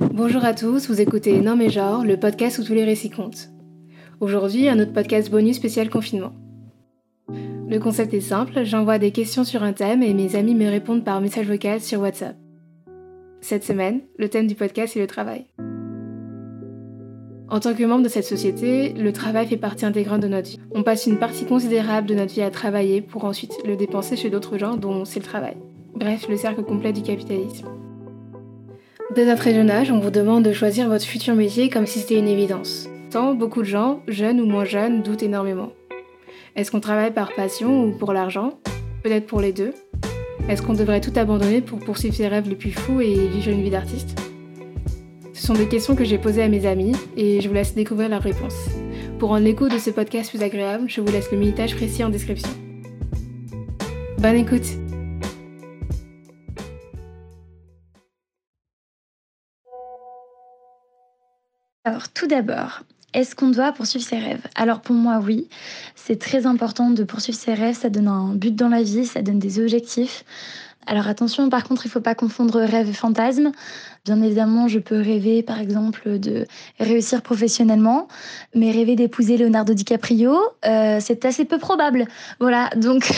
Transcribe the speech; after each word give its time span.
Bonjour 0.00 0.46
à 0.46 0.54
tous, 0.54 0.88
vous 0.88 1.02
écoutez 1.02 1.40
Non 1.40 1.56
mais 1.56 1.68
genre, 1.68 2.04
le 2.04 2.16
podcast 2.16 2.58
où 2.58 2.64
tous 2.64 2.72
les 2.72 2.84
récits 2.84 3.10
comptent. 3.10 3.50
Aujourd'hui, 4.20 4.66
un 4.66 4.78
autre 4.80 4.94
podcast 4.94 5.30
bonus 5.30 5.56
spécial 5.56 5.90
confinement. 5.90 6.32
Le 7.28 7.78
concept 7.78 8.14
est 8.14 8.22
simple, 8.22 8.64
j'envoie 8.64 8.98
des 8.98 9.10
questions 9.10 9.44
sur 9.44 9.62
un 9.62 9.74
thème 9.74 10.02
et 10.02 10.14
mes 10.14 10.36
amis 10.36 10.54
me 10.54 10.70
répondent 10.70 11.04
par 11.04 11.20
message 11.20 11.46
vocal 11.46 11.82
sur 11.82 12.00
WhatsApp. 12.00 12.34
Cette 13.42 13.62
semaine, 13.62 14.00
le 14.18 14.30
thème 14.30 14.46
du 14.46 14.54
podcast 14.54 14.96
est 14.96 15.00
le 15.00 15.06
travail. 15.06 15.44
En 17.50 17.60
tant 17.60 17.74
que 17.74 17.84
membre 17.84 18.04
de 18.04 18.08
cette 18.08 18.24
société, 18.24 18.94
le 18.94 19.12
travail 19.12 19.48
fait 19.48 19.58
partie 19.58 19.84
intégrante 19.84 20.22
de 20.22 20.28
notre 20.28 20.48
vie. 20.48 20.60
On 20.74 20.82
passe 20.82 21.06
une 21.06 21.18
partie 21.18 21.44
considérable 21.44 22.08
de 22.08 22.14
notre 22.14 22.32
vie 22.32 22.42
à 22.42 22.50
travailler 22.50 23.02
pour 23.02 23.26
ensuite 23.26 23.52
le 23.66 23.76
dépenser 23.76 24.16
chez 24.16 24.30
d'autres 24.30 24.56
gens 24.56 24.76
dont 24.76 25.04
c'est 25.04 25.20
le 25.20 25.26
travail. 25.26 25.58
Bref, 25.94 26.26
le 26.26 26.38
cercle 26.38 26.62
complet 26.62 26.94
du 26.94 27.02
capitalisme. 27.02 27.68
Dès 29.14 29.28
un 29.28 29.34
très 29.34 29.52
jeune 29.52 29.70
âge, 29.70 29.90
on 29.90 29.98
vous 29.98 30.12
demande 30.12 30.44
de 30.44 30.52
choisir 30.52 30.88
votre 30.88 31.04
futur 31.04 31.34
métier 31.34 31.68
comme 31.68 31.84
si 31.84 31.98
c'était 31.98 32.18
une 32.18 32.28
évidence. 32.28 32.88
Tant 33.10 33.34
beaucoup 33.34 33.62
de 33.62 33.66
gens, 33.66 34.02
jeunes 34.06 34.40
ou 34.40 34.46
moins 34.46 34.64
jeunes, 34.64 35.02
doutent 35.02 35.24
énormément. 35.24 35.72
Est-ce 36.54 36.70
qu'on 36.70 36.78
travaille 36.78 37.12
par 37.12 37.34
passion 37.34 37.86
ou 37.86 37.90
pour 37.90 38.12
l'argent? 38.12 38.60
Peut-être 39.02 39.26
pour 39.26 39.40
les 39.40 39.52
deux. 39.52 39.72
Est-ce 40.48 40.62
qu'on 40.62 40.74
devrait 40.74 41.00
tout 41.00 41.12
abandonner 41.16 41.60
pour 41.60 41.80
poursuivre 41.80 42.14
ses 42.14 42.28
rêves 42.28 42.48
les 42.48 42.54
plus 42.54 42.70
fous 42.70 43.00
et 43.00 43.26
vivre 43.26 43.48
une 43.50 43.64
vie 43.64 43.70
d'artiste? 43.70 44.16
Ce 45.32 45.44
sont 45.44 45.54
des 45.54 45.66
questions 45.66 45.96
que 45.96 46.04
j'ai 46.04 46.18
posées 46.18 46.44
à 46.44 46.48
mes 46.48 46.64
amis 46.64 46.94
et 47.16 47.40
je 47.40 47.48
vous 47.48 47.54
laisse 47.54 47.74
découvrir 47.74 48.10
leurs 48.10 48.22
réponses. 48.22 48.68
Pour 49.18 49.30
rendre 49.30 49.44
l'écho 49.44 49.68
de 49.68 49.78
ce 49.78 49.90
podcast 49.90 50.30
plus 50.30 50.42
agréable, 50.44 50.84
je 50.86 51.00
vous 51.00 51.10
laisse 51.10 51.32
le 51.32 51.38
minutage 51.38 51.74
précis 51.74 52.04
en 52.04 52.10
description. 52.10 52.50
Bonne 54.18 54.36
écoute 54.36 54.79
Alors 61.86 62.10
tout 62.10 62.26
d'abord, 62.26 62.82
est-ce 63.14 63.34
qu'on 63.34 63.48
doit 63.48 63.72
poursuivre 63.72 64.04
ses 64.04 64.18
rêves? 64.18 64.46
Alors 64.54 64.82
pour 64.82 64.94
moi 64.94 65.18
oui, 65.18 65.48
c'est 65.94 66.18
très 66.18 66.44
important 66.44 66.90
de 66.90 67.04
poursuivre 67.04 67.38
ses 67.38 67.54
rêves, 67.54 67.74
ça 67.74 67.88
donne 67.88 68.08
un 68.08 68.34
but 68.34 68.54
dans 68.54 68.68
la 68.68 68.82
vie, 68.82 69.06
ça 69.06 69.22
donne 69.22 69.38
des 69.38 69.58
objectifs. 69.58 70.24
Alors 70.86 71.08
attention, 71.08 71.48
par 71.48 71.64
contre, 71.64 71.86
il 71.86 71.88
ne 71.88 71.92
faut 71.92 72.00
pas 72.02 72.14
confondre 72.14 72.60
rêve 72.60 72.90
et 72.90 72.92
fantasme. 72.92 73.52
Bien 74.04 74.20
évidemment, 74.20 74.68
je 74.68 74.78
peux 74.78 75.00
rêver, 75.00 75.42
par 75.42 75.58
exemple, 75.58 76.18
de 76.18 76.46
réussir 76.78 77.22
professionnellement, 77.22 78.08
mais 78.54 78.72
rêver 78.72 78.94
d'épouser 78.94 79.38
Leonardo 79.38 79.72
DiCaprio, 79.72 80.36
euh, 80.66 80.98
c'est 81.00 81.24
assez 81.24 81.46
peu 81.46 81.58
probable. 81.58 82.06
Voilà, 82.40 82.68
donc 82.76 83.10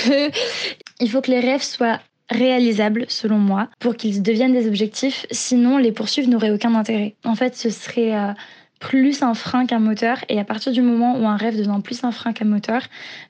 il 1.01 1.11
faut 1.11 1.21
que 1.21 1.31
les 1.31 1.41
rêves 1.41 1.63
soient 1.63 1.99
réalisables, 2.31 3.07
selon 3.09 3.39
moi, 3.39 3.69
pour 3.79 3.97
qu'ils 3.97 4.23
deviennent 4.23 4.53
des 4.53 4.67
objectifs. 4.67 5.27
Sinon, 5.31 5.79
les 5.79 5.93
poursuivre 5.93 6.29
n'auraient 6.29 6.51
aucun 6.51 6.75
intérêt. 6.75 7.15
En 7.25 7.35
fait, 7.35 7.57
ce 7.57 7.71
serait 7.71 8.15
euh, 8.15 8.33
plus 8.81 9.23
un 9.23 9.35
frein 9.35 9.67
qu'un 9.67 9.79
moteur. 9.79 10.19
Et 10.29 10.39
à 10.39 10.45
partir 10.45 10.73
du 10.73 10.83
moment 10.83 11.19
où 11.19 11.27
un 11.27 11.37
rêve 11.37 11.57
devient 11.57 11.81
plus 11.83 12.05
un 12.05 12.13
frein 12.13 12.33
qu'un 12.33 12.45
moteur, 12.45 12.83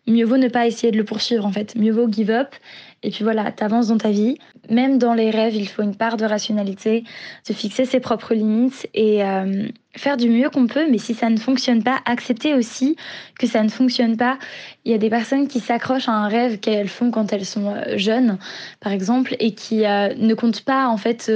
mieux 0.07 0.25
vaut 0.25 0.39
ne 0.39 0.49
pas 0.49 0.67
essayer 0.67 0.91
de 0.91 0.97
le 0.97 1.05
poursuivre, 1.05 1.45
en 1.45 1.53
fait. 1.53 1.75
Mieux 1.77 1.93
vaut 1.93 2.11
give 2.11 2.31
up. 2.31 2.55
Et 3.03 3.11
puis 3.11 3.25
voilà, 3.25 3.51
t'avances 3.51 3.89
dans 3.89 3.99
ta 3.99 4.11
vie. 4.11 4.39
Même 4.71 4.99
dans 4.99 5.15
les 5.15 5.31
rêves, 5.31 5.55
il 5.55 5.69
faut 5.69 5.83
une 5.83 5.97
part 5.97 6.17
de 6.17 6.25
rationalité, 6.25 7.05
se 7.47 7.53
fixer 7.53 7.85
ses 7.85 8.01
propres 8.01 8.35
limites 8.35 8.89
et 8.95 9.25
euh, 9.25 9.67
faire 9.97 10.17
du 10.17 10.29
mieux 10.29 10.51
qu'on 10.51 10.67
peut. 10.67 10.89
Mais 10.89 10.99
si 10.99 11.15
ça 11.15 11.29
ne 11.29 11.37
fonctionne 11.37 11.83
pas, 11.83 11.99
accepter 12.05 12.55
aussi 12.55 12.97
que 13.39 13.47
ça 13.47 13.63
ne 13.63 13.69
fonctionne 13.69 14.17
pas. 14.17 14.39
Il 14.85 14.93
y 14.93 14.95
a 14.95 14.99
des 14.99 15.11
personnes 15.11 15.49
qui 15.49 15.61
s'accrochent 15.61 16.09
à 16.09 16.13
un 16.13 16.29
rêve 16.29 16.61
qu'elles 16.61 16.89
font 16.89 17.11
quand 17.11 17.33
elles 17.33 17.47
sont 17.47 17.75
euh, 17.75 17.97
jeunes, 17.97 18.39
par 18.81 18.93
exemple, 18.93 19.35
et 19.41 19.53
qui 19.55 19.85
euh, 19.85 20.15
ne 20.17 20.35
comptent 20.35 20.65
pas 20.65 20.87
en 20.87 20.97
fait 20.97 21.31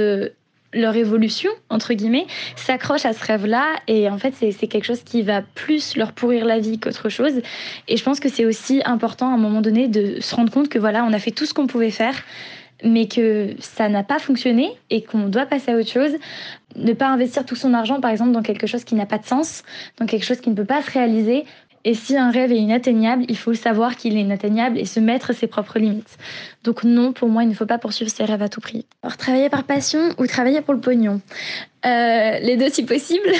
leur 0.73 0.95
évolution, 0.95 1.49
entre 1.69 1.93
guillemets, 1.93 2.27
s'accrochent 2.55 3.05
à 3.05 3.13
ce 3.13 3.25
rêve-là. 3.25 3.65
Et 3.87 4.09
en 4.09 4.17
fait, 4.17 4.33
c'est 4.35 4.67
quelque 4.67 4.85
chose 4.85 5.03
qui 5.03 5.21
va 5.21 5.41
plus 5.41 5.95
leur 5.95 6.11
pourrir 6.13 6.45
la 6.45 6.59
vie 6.59 6.79
qu'autre 6.79 7.09
chose. 7.09 7.41
Et 7.87 7.97
je 7.97 8.03
pense 8.03 8.19
que 8.19 8.29
c'est 8.29 8.45
aussi 8.45 8.81
important 8.85 9.29
à 9.29 9.33
un 9.33 9.37
moment 9.37 9.61
donné 9.61 9.87
de 9.87 10.19
se 10.21 10.35
rendre 10.35 10.51
compte 10.51 10.69
que 10.69 10.79
voilà, 10.79 11.03
on 11.03 11.13
a 11.13 11.19
fait 11.19 11.31
tout 11.31 11.45
ce 11.45 11.53
qu'on 11.53 11.67
pouvait 11.67 11.91
faire 11.91 12.23
mais 12.83 13.07
que 13.07 13.55
ça 13.59 13.89
n'a 13.89 14.03
pas 14.03 14.19
fonctionné 14.19 14.71
et 14.89 15.03
qu'on 15.03 15.27
doit 15.29 15.45
passer 15.45 15.71
à 15.71 15.75
autre 15.75 15.89
chose. 15.89 16.11
Ne 16.75 16.93
pas 16.93 17.07
investir 17.07 17.45
tout 17.45 17.55
son 17.55 17.73
argent, 17.73 17.99
par 17.99 18.11
exemple, 18.11 18.31
dans 18.31 18.43
quelque 18.43 18.67
chose 18.67 18.83
qui 18.83 18.95
n'a 18.95 19.05
pas 19.05 19.17
de 19.17 19.25
sens, 19.25 19.63
dans 19.99 20.05
quelque 20.05 20.25
chose 20.25 20.41
qui 20.41 20.49
ne 20.49 20.55
peut 20.55 20.65
pas 20.65 20.81
se 20.81 20.91
réaliser, 20.91 21.45
et 21.87 21.93
si 21.93 22.17
un 22.17 22.31
rêve 22.31 22.51
est 22.51 22.57
inatteignable, 22.57 23.23
il 23.29 23.37
faut 23.37 23.53
savoir 23.53 23.95
qu'il 23.95 24.17
est 24.17 24.19
inatteignable 24.19 24.77
et 24.77 24.83
se 24.83 24.99
mettre 24.99 25.33
ses 25.33 25.47
propres 25.47 25.79
limites. 25.79 26.17
Donc 26.65 26.83
non, 26.83 27.13
pour 27.13 27.29
moi, 27.29 27.43
il 27.43 27.49
ne 27.49 27.53
faut 27.53 27.65
pas 27.65 27.77
poursuivre 27.77 28.11
ses 28.11 28.25
rêves 28.25 28.41
à 28.41 28.49
tout 28.49 28.59
prix. 28.59 28.85
Alors 29.03 29.15
travailler 29.15 29.47
par 29.47 29.63
passion 29.63 30.09
ou 30.17 30.27
travailler 30.27 30.59
pour 30.59 30.73
le 30.73 30.81
pognon 30.81 31.21
euh, 31.85 32.39
Les 32.39 32.57
deux 32.57 32.69
si 32.69 32.83
possible. 32.83 33.29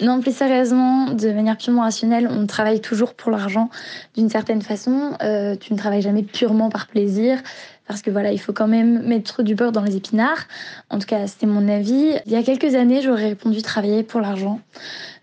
Non, 0.00 0.20
plus 0.20 0.32
sérieusement, 0.32 1.10
de 1.10 1.32
manière 1.32 1.56
purement 1.56 1.82
rationnelle, 1.82 2.28
on 2.30 2.46
travaille 2.46 2.80
toujours 2.80 3.14
pour 3.14 3.32
l'argent 3.32 3.68
d'une 4.16 4.28
certaine 4.28 4.62
façon. 4.62 5.16
Euh, 5.22 5.56
tu 5.56 5.72
ne 5.72 5.78
travailles 5.78 6.02
jamais 6.02 6.22
purement 6.22 6.68
par 6.70 6.86
plaisir 6.86 7.42
parce 7.88 8.02
que 8.02 8.10
voilà, 8.12 8.30
il 8.30 8.38
faut 8.38 8.52
quand 8.52 8.68
même 8.68 9.02
mettre 9.02 9.42
du 9.42 9.56
beurre 9.56 9.72
dans 9.72 9.82
les 9.82 9.96
épinards. 9.96 10.46
En 10.88 11.00
tout 11.00 11.06
cas, 11.06 11.26
c'était 11.26 11.46
mon 11.46 11.66
avis. 11.68 12.12
Il 12.26 12.32
y 12.32 12.36
a 12.36 12.44
quelques 12.44 12.76
années, 12.76 13.02
j'aurais 13.02 13.30
répondu 13.30 13.60
travailler 13.60 14.04
pour 14.04 14.20
l'argent 14.20 14.60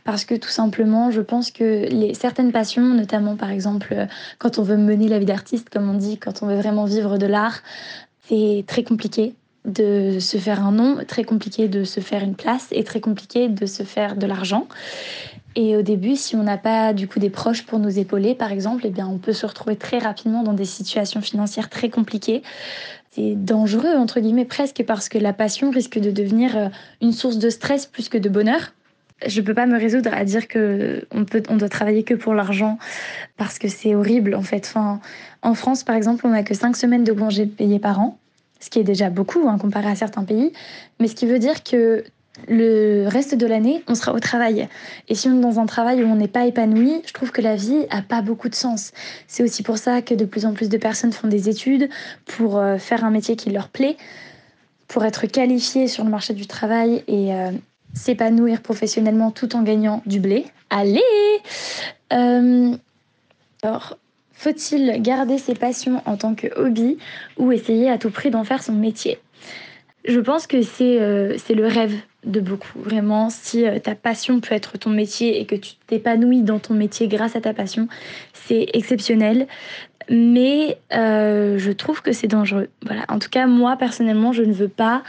parce 0.05 0.23
que 0.23 0.35
tout 0.35 0.49
simplement, 0.49 1.11
je 1.11 1.19
pense 1.19 1.51
que 1.51 1.88
les, 1.89 2.13
certaines 2.13 2.51
passions, 2.51 2.93
notamment 2.93 3.35
par 3.35 3.49
exemple 3.49 3.89
euh, 3.91 4.05
quand 4.38 4.59
on 4.59 4.63
veut 4.63 4.77
mener 4.77 5.09
la 5.09 5.19
vie 5.19 5.25
d'artiste, 5.25 5.69
comme 5.69 5.89
on 5.89 5.97
dit, 5.97 6.17
quand 6.17 6.43
on 6.43 6.47
veut 6.47 6.55
vraiment 6.55 6.85
vivre 6.85 7.17
de 7.17 7.25
l'art, 7.25 7.61
c'est 8.21 8.63
très 8.67 8.83
compliqué 8.83 9.33
de 9.65 10.19
se 10.19 10.38
faire 10.38 10.63
un 10.63 10.71
nom, 10.71 10.99
très 11.07 11.23
compliqué 11.23 11.67
de 11.67 11.83
se 11.83 11.99
faire 11.99 12.23
une 12.23 12.35
place 12.35 12.67
et 12.71 12.83
très 12.83 13.01
compliqué 13.01 13.49
de 13.49 13.65
se 13.65 13.81
faire 13.81 14.15
de 14.15 14.27
l'argent. 14.27 14.67
Et 15.55 15.75
au 15.75 15.81
début, 15.81 16.15
si 16.15 16.35
on 16.35 16.44
n'a 16.44 16.57
pas 16.57 16.94
du 16.94 17.07
coup 17.07 17.17
des 17.17 17.31
proches 17.31 17.65
pour 17.65 17.79
nous 17.79 17.97
épauler, 17.97 18.35
par 18.35 18.51
exemple, 18.51 18.83
eh 18.85 18.91
bien, 18.91 19.07
on 19.07 19.17
peut 19.17 19.33
se 19.33 19.47
retrouver 19.47 19.75
très 19.75 19.97
rapidement 19.97 20.44
dans 20.44 20.53
des 20.53 20.65
situations 20.65 21.21
financières 21.21 21.69
très 21.69 21.89
compliquées. 21.89 22.44
C'est 23.09 23.33
dangereux, 23.33 23.95
entre 23.95 24.19
guillemets, 24.19 24.45
presque, 24.45 24.83
parce 24.85 25.09
que 25.09 25.17
la 25.17 25.33
passion 25.33 25.71
risque 25.71 25.97
de 25.97 26.11
devenir 26.11 26.57
euh, 26.57 26.67
une 27.01 27.13
source 27.13 27.38
de 27.38 27.49
stress 27.49 27.88
plus 27.88 28.09
que 28.09 28.17
de 28.19 28.29
bonheur 28.29 28.73
je 29.25 29.41
peux 29.41 29.53
pas 29.53 29.65
me 29.65 29.77
résoudre 29.77 30.13
à 30.13 30.25
dire 30.25 30.47
que 30.47 31.07
on 31.11 31.25
peut, 31.25 31.43
on 31.49 31.57
doit 31.57 31.69
travailler 31.69 32.03
que 32.03 32.13
pour 32.13 32.33
l'argent 32.33 32.77
parce 33.37 33.59
que 33.59 33.67
c'est 33.67 33.95
horrible 33.95 34.35
en 34.35 34.41
fait. 34.41 34.73
En 35.41 35.53
France, 35.53 35.83
par 35.83 35.95
exemple, 35.95 36.25
on 36.27 36.29
n'a 36.29 36.43
que 36.43 36.53
5 36.53 36.75
semaines 36.75 37.03
de 37.03 37.13
congés 37.13 37.45
payés 37.45 37.79
par 37.79 37.99
an, 37.99 38.17
ce 38.59 38.69
qui 38.69 38.79
est 38.79 38.83
déjà 38.83 39.09
beaucoup 39.09 39.47
hein, 39.47 39.57
comparé 39.57 39.87
à 39.87 39.95
certains 39.95 40.23
pays, 40.23 40.51
mais 40.99 41.07
ce 41.07 41.15
qui 41.15 41.25
veut 41.27 41.39
dire 41.39 41.63
que 41.63 42.03
le 42.49 43.07
reste 43.07 43.35
de 43.35 43.45
l'année, 43.45 43.83
on 43.87 43.95
sera 43.95 44.13
au 44.13 44.19
travail. 44.19 44.67
Et 45.07 45.15
si 45.15 45.29
on 45.29 45.37
est 45.37 45.41
dans 45.41 45.59
un 45.59 45.65
travail 45.65 46.03
où 46.03 46.07
on 46.07 46.15
n'est 46.15 46.27
pas 46.27 46.45
épanoui, 46.45 47.01
je 47.05 47.13
trouve 47.13 47.31
que 47.31 47.41
la 47.41 47.55
vie 47.55 47.85
a 47.89 48.01
pas 48.01 48.21
beaucoup 48.21 48.49
de 48.49 48.55
sens. 48.55 48.91
C'est 49.27 49.43
aussi 49.43 49.63
pour 49.63 49.77
ça 49.77 50.01
que 50.01 50.13
de 50.13 50.25
plus 50.25 50.45
en 50.45 50.53
plus 50.53 50.67
de 50.67 50.77
personnes 50.77 51.13
font 51.13 51.29
des 51.29 51.47
études 51.47 51.89
pour 52.25 52.57
euh, 52.57 52.77
faire 52.77 53.05
un 53.05 53.09
métier 53.09 53.37
qui 53.37 53.51
leur 53.51 53.69
plaît, 53.69 53.95
pour 54.87 55.05
être 55.05 55.27
qualifiées 55.27 55.87
sur 55.87 56.03
le 56.03 56.09
marché 56.09 56.33
du 56.33 56.45
travail 56.45 57.03
et 57.07 57.33
euh, 57.33 57.51
s'épanouir 57.95 58.61
professionnellement 58.61 59.31
tout 59.31 59.56
en 59.56 59.63
gagnant 59.63 60.03
du 60.06 60.19
blé. 60.19 60.45
Allez 60.69 61.01
euh, 62.13 62.75
Alors, 63.63 63.97
faut-il 64.33 65.01
garder 65.01 65.38
ses 65.38 65.56
passions 65.56 66.01
en 66.06 66.17
tant 66.17 66.35
que 66.35 66.47
hobby 66.59 66.97
ou 67.38 67.51
essayer 67.51 67.89
à 67.89 67.97
tout 67.97 68.11
prix 68.11 68.29
d'en 68.29 68.44
faire 68.44 68.61
son 68.61 68.73
métier? 68.73 69.17
Je 70.07 70.19
pense 70.19 70.45
que 70.45 70.61
c'est 70.61 71.01
euh, 71.01 71.35
le 71.50 71.66
rêve 71.66 71.95
de 72.25 72.39
beaucoup. 72.39 72.79
Vraiment, 72.79 73.29
si 73.31 73.66
euh, 73.66 73.79
ta 73.79 73.95
passion 73.95 74.39
peut 74.39 74.53
être 74.53 74.77
ton 74.77 74.91
métier 74.91 75.39
et 75.39 75.45
que 75.45 75.56
tu 75.56 75.73
t'épanouis 75.88 76.44
dans 76.44 76.59
ton 76.59 76.75
métier 76.75 77.07
grâce 77.07 77.35
à 77.35 77.41
ta 77.41 77.53
passion, 77.53 77.88
c'est 78.33 78.67
exceptionnel. 78.73 79.47
Mais 80.07 80.77
je 80.91 81.72
trouve 81.72 82.03
que 82.03 82.12
c'est 82.12 82.27
dangereux. 82.27 82.69
Voilà. 82.86 83.06
En 83.07 83.18
tout 83.18 83.30
cas, 83.30 83.47
moi, 83.47 83.75
personnellement, 83.77 84.33
je 84.33 84.44
ne 84.44 84.53
veux 84.53 84.68
pas 84.68 85.01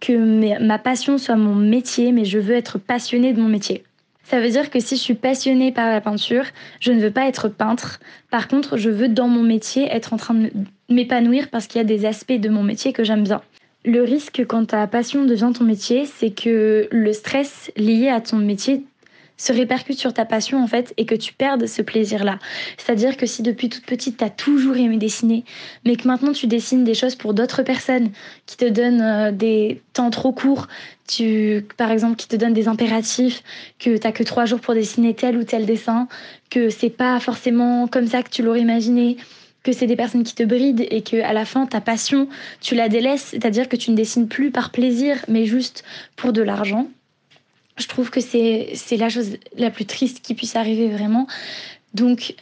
que 0.00 0.58
ma 0.60 0.78
passion 0.78 1.18
soit 1.18 1.36
mon 1.36 1.54
métier, 1.54 2.12
mais 2.12 2.24
je 2.24 2.38
veux 2.38 2.54
être 2.54 2.78
passionnée 2.78 3.32
de 3.32 3.40
mon 3.40 3.48
métier. 3.48 3.84
Ça 4.24 4.40
veut 4.40 4.50
dire 4.50 4.68
que 4.68 4.78
si 4.78 4.96
je 4.96 5.00
suis 5.00 5.14
passionnée 5.14 5.72
par 5.72 5.88
la 5.88 6.02
peinture, 6.02 6.44
je 6.80 6.92
ne 6.92 7.00
veux 7.00 7.10
pas 7.10 7.26
être 7.26 7.48
peintre. 7.48 7.98
Par 8.30 8.46
contre, 8.46 8.76
je 8.76 8.90
veux 8.90 9.08
dans 9.08 9.28
mon 9.28 9.42
métier 9.42 9.88
être 9.90 10.12
en 10.12 10.18
train 10.18 10.34
de 10.34 10.50
m'épanouir 10.90 11.48
parce 11.48 11.66
qu'il 11.66 11.78
y 11.78 11.80
a 11.80 11.84
des 11.84 12.04
aspects 12.04 12.38
de 12.38 12.50
mon 12.50 12.62
métier 12.62 12.92
que 12.92 13.04
j'aime 13.04 13.24
bien. 13.24 13.40
Le 13.86 14.02
risque 14.02 14.44
quand 14.46 14.66
ta 14.66 14.86
passion 14.86 15.24
devient 15.24 15.52
ton 15.56 15.64
métier, 15.64 16.04
c'est 16.04 16.30
que 16.30 16.88
le 16.90 17.12
stress 17.14 17.72
lié 17.76 18.08
à 18.08 18.20
ton 18.20 18.36
métier 18.36 18.84
se 19.38 19.52
répercute 19.52 19.98
sur 19.98 20.12
ta 20.12 20.24
passion 20.24 20.62
en 20.62 20.66
fait 20.66 20.92
et 20.96 21.06
que 21.06 21.14
tu 21.14 21.32
perdes 21.32 21.66
ce 21.66 21.80
plaisir-là. 21.80 22.38
C'est-à-dire 22.76 23.16
que 23.16 23.24
si 23.24 23.42
depuis 23.42 23.68
toute 23.68 23.86
petite 23.86 24.18
tu 24.18 24.24
as 24.24 24.30
toujours 24.30 24.76
aimé 24.76 24.98
dessiner, 24.98 25.44
mais 25.86 25.96
que 25.96 26.06
maintenant 26.06 26.32
tu 26.32 26.46
dessines 26.46 26.84
des 26.84 26.94
choses 26.94 27.14
pour 27.14 27.32
d'autres 27.32 27.62
personnes 27.62 28.10
qui 28.46 28.56
te 28.56 28.68
donnent 28.68 29.00
euh, 29.00 29.32
des 29.32 29.80
temps 29.94 30.10
trop 30.10 30.32
courts, 30.32 30.66
tu, 31.06 31.64
par 31.76 31.90
exemple 31.90 32.16
qui 32.16 32.28
te 32.28 32.36
donnent 32.36 32.52
des 32.52 32.68
impératifs, 32.68 33.42
que 33.78 33.96
tu 33.96 34.12
que 34.12 34.22
trois 34.24 34.44
jours 34.44 34.60
pour 34.60 34.74
dessiner 34.74 35.14
tel 35.14 35.38
ou 35.38 35.44
tel 35.44 35.64
dessin, 35.64 36.08
que 36.50 36.68
c'est 36.68 36.90
pas 36.90 37.18
forcément 37.20 37.86
comme 37.86 38.08
ça 38.08 38.22
que 38.22 38.30
tu 38.30 38.42
l'aurais 38.42 38.60
imaginé, 38.60 39.16
que 39.62 39.72
c'est 39.72 39.86
des 39.86 39.96
personnes 39.96 40.24
qui 40.24 40.34
te 40.34 40.42
brident 40.42 40.84
et 40.90 41.02
que 41.02 41.22
à 41.22 41.32
la 41.32 41.44
fin 41.44 41.66
ta 41.66 41.80
passion 41.80 42.28
tu 42.60 42.74
la 42.74 42.88
délaisses, 42.88 43.28
c'est-à-dire 43.30 43.68
que 43.68 43.76
tu 43.76 43.92
ne 43.92 43.96
dessines 43.96 44.26
plus 44.26 44.50
par 44.50 44.72
plaisir 44.72 45.24
mais 45.28 45.46
juste 45.46 45.84
pour 46.16 46.32
de 46.32 46.42
l'argent. 46.42 46.88
Je 47.78 47.86
trouve 47.86 48.10
que 48.10 48.20
c'est 48.20 48.96
la 48.96 49.08
chose 49.08 49.36
la 49.56 49.70
plus 49.70 49.86
triste 49.86 50.20
qui 50.20 50.34
puisse 50.34 50.56
arriver 50.56 50.88
vraiment. 50.88 51.26
Donc 51.94 52.34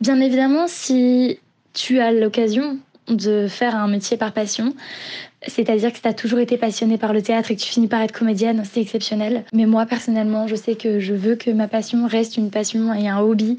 bien 0.00 0.20
évidemment 0.20 0.66
si 0.66 1.38
tu 1.72 2.00
as 2.00 2.12
l'occasion 2.12 2.78
de 3.08 3.48
faire 3.48 3.74
un 3.76 3.88
métier 3.88 4.16
par 4.16 4.32
passion, 4.32 4.74
c'est-à-dire 5.46 5.92
que 5.92 5.98
tu 5.98 6.08
as 6.08 6.14
toujours 6.14 6.38
été 6.38 6.56
passionnée 6.56 6.96
par 6.96 7.12
le 7.12 7.22
théâtre 7.22 7.50
et 7.50 7.56
que 7.56 7.60
tu 7.60 7.68
finis 7.68 7.88
par 7.88 8.00
être 8.00 8.12
comédienne, 8.12 8.62
c'est 8.64 8.80
exceptionnel. 8.80 9.44
Mais 9.52 9.66
moi, 9.66 9.84
personnellement, 9.86 10.46
je 10.46 10.54
sais 10.54 10.74
que 10.74 11.00
je 11.00 11.12
veux 11.12 11.36
que 11.36 11.50
ma 11.50 11.68
passion 11.68 12.06
reste 12.06 12.36
une 12.36 12.50
passion 12.50 12.94
et 12.94 13.08
un 13.08 13.18
hobby 13.18 13.58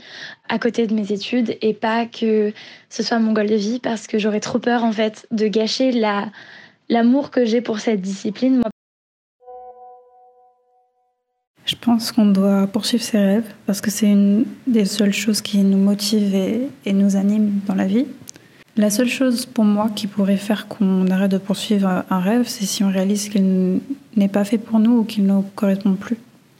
à 0.49 0.57
côté 0.57 0.87
de 0.87 0.93
mes 0.93 1.11
études 1.11 1.57
et 1.61 1.73
pas 1.73 2.05
que 2.05 2.53
ce 2.89 3.03
soit 3.03 3.19
mon 3.19 3.33
goal 3.33 3.47
de 3.47 3.55
vie 3.55 3.79
parce 3.79 4.07
que 4.07 4.17
j'aurais 4.17 4.39
trop 4.39 4.59
peur, 4.59 4.83
en 4.83 4.91
fait, 4.91 5.27
de 5.31 5.47
gâcher 5.47 5.91
la, 5.91 6.31
l'amour 6.89 7.29
que 7.29 7.45
j'ai 7.45 7.61
pour 7.61 7.79
cette 7.79 8.01
discipline. 8.01 8.61
Pense 11.85 12.11
qu'on 12.11 12.25
doit 12.25 12.65
poursuivre 12.65 13.03
ses 13.03 13.19
rêves 13.19 13.53
parce 13.67 13.79
que 13.79 13.91
c'est 13.91 14.09
une 14.09 14.45
des 14.65 14.85
seules 14.85 15.13
choses 15.13 15.41
qui 15.41 15.59
nous 15.59 15.77
motive 15.77 16.33
et 16.33 16.93
nous 16.93 17.15
anime 17.15 17.59
dans 17.67 17.75
la 17.75 17.85
vie. 17.85 18.07
La 18.75 18.89
seule 18.89 19.07
chose 19.07 19.45
pour 19.45 19.63
moi 19.63 19.89
qui 19.95 20.07
pourrait 20.07 20.35
faire 20.35 20.67
qu'on 20.67 21.07
arrête 21.09 21.31
de 21.31 21.37
poursuivre 21.37 22.03
un 22.09 22.19
rêve, 22.19 22.47
c'est 22.47 22.65
si 22.65 22.83
on 22.83 22.89
réalise 22.89 23.29
qu'il 23.29 23.79
n'est 24.17 24.27
pas 24.27 24.43
fait 24.43 24.57
pour 24.57 24.79
nous 24.79 24.97
ou 24.99 25.03
qu'il 25.03 25.25
ne 25.25 25.33
nous 25.33 25.45
correspond 25.55 25.93
plus. 25.93 26.17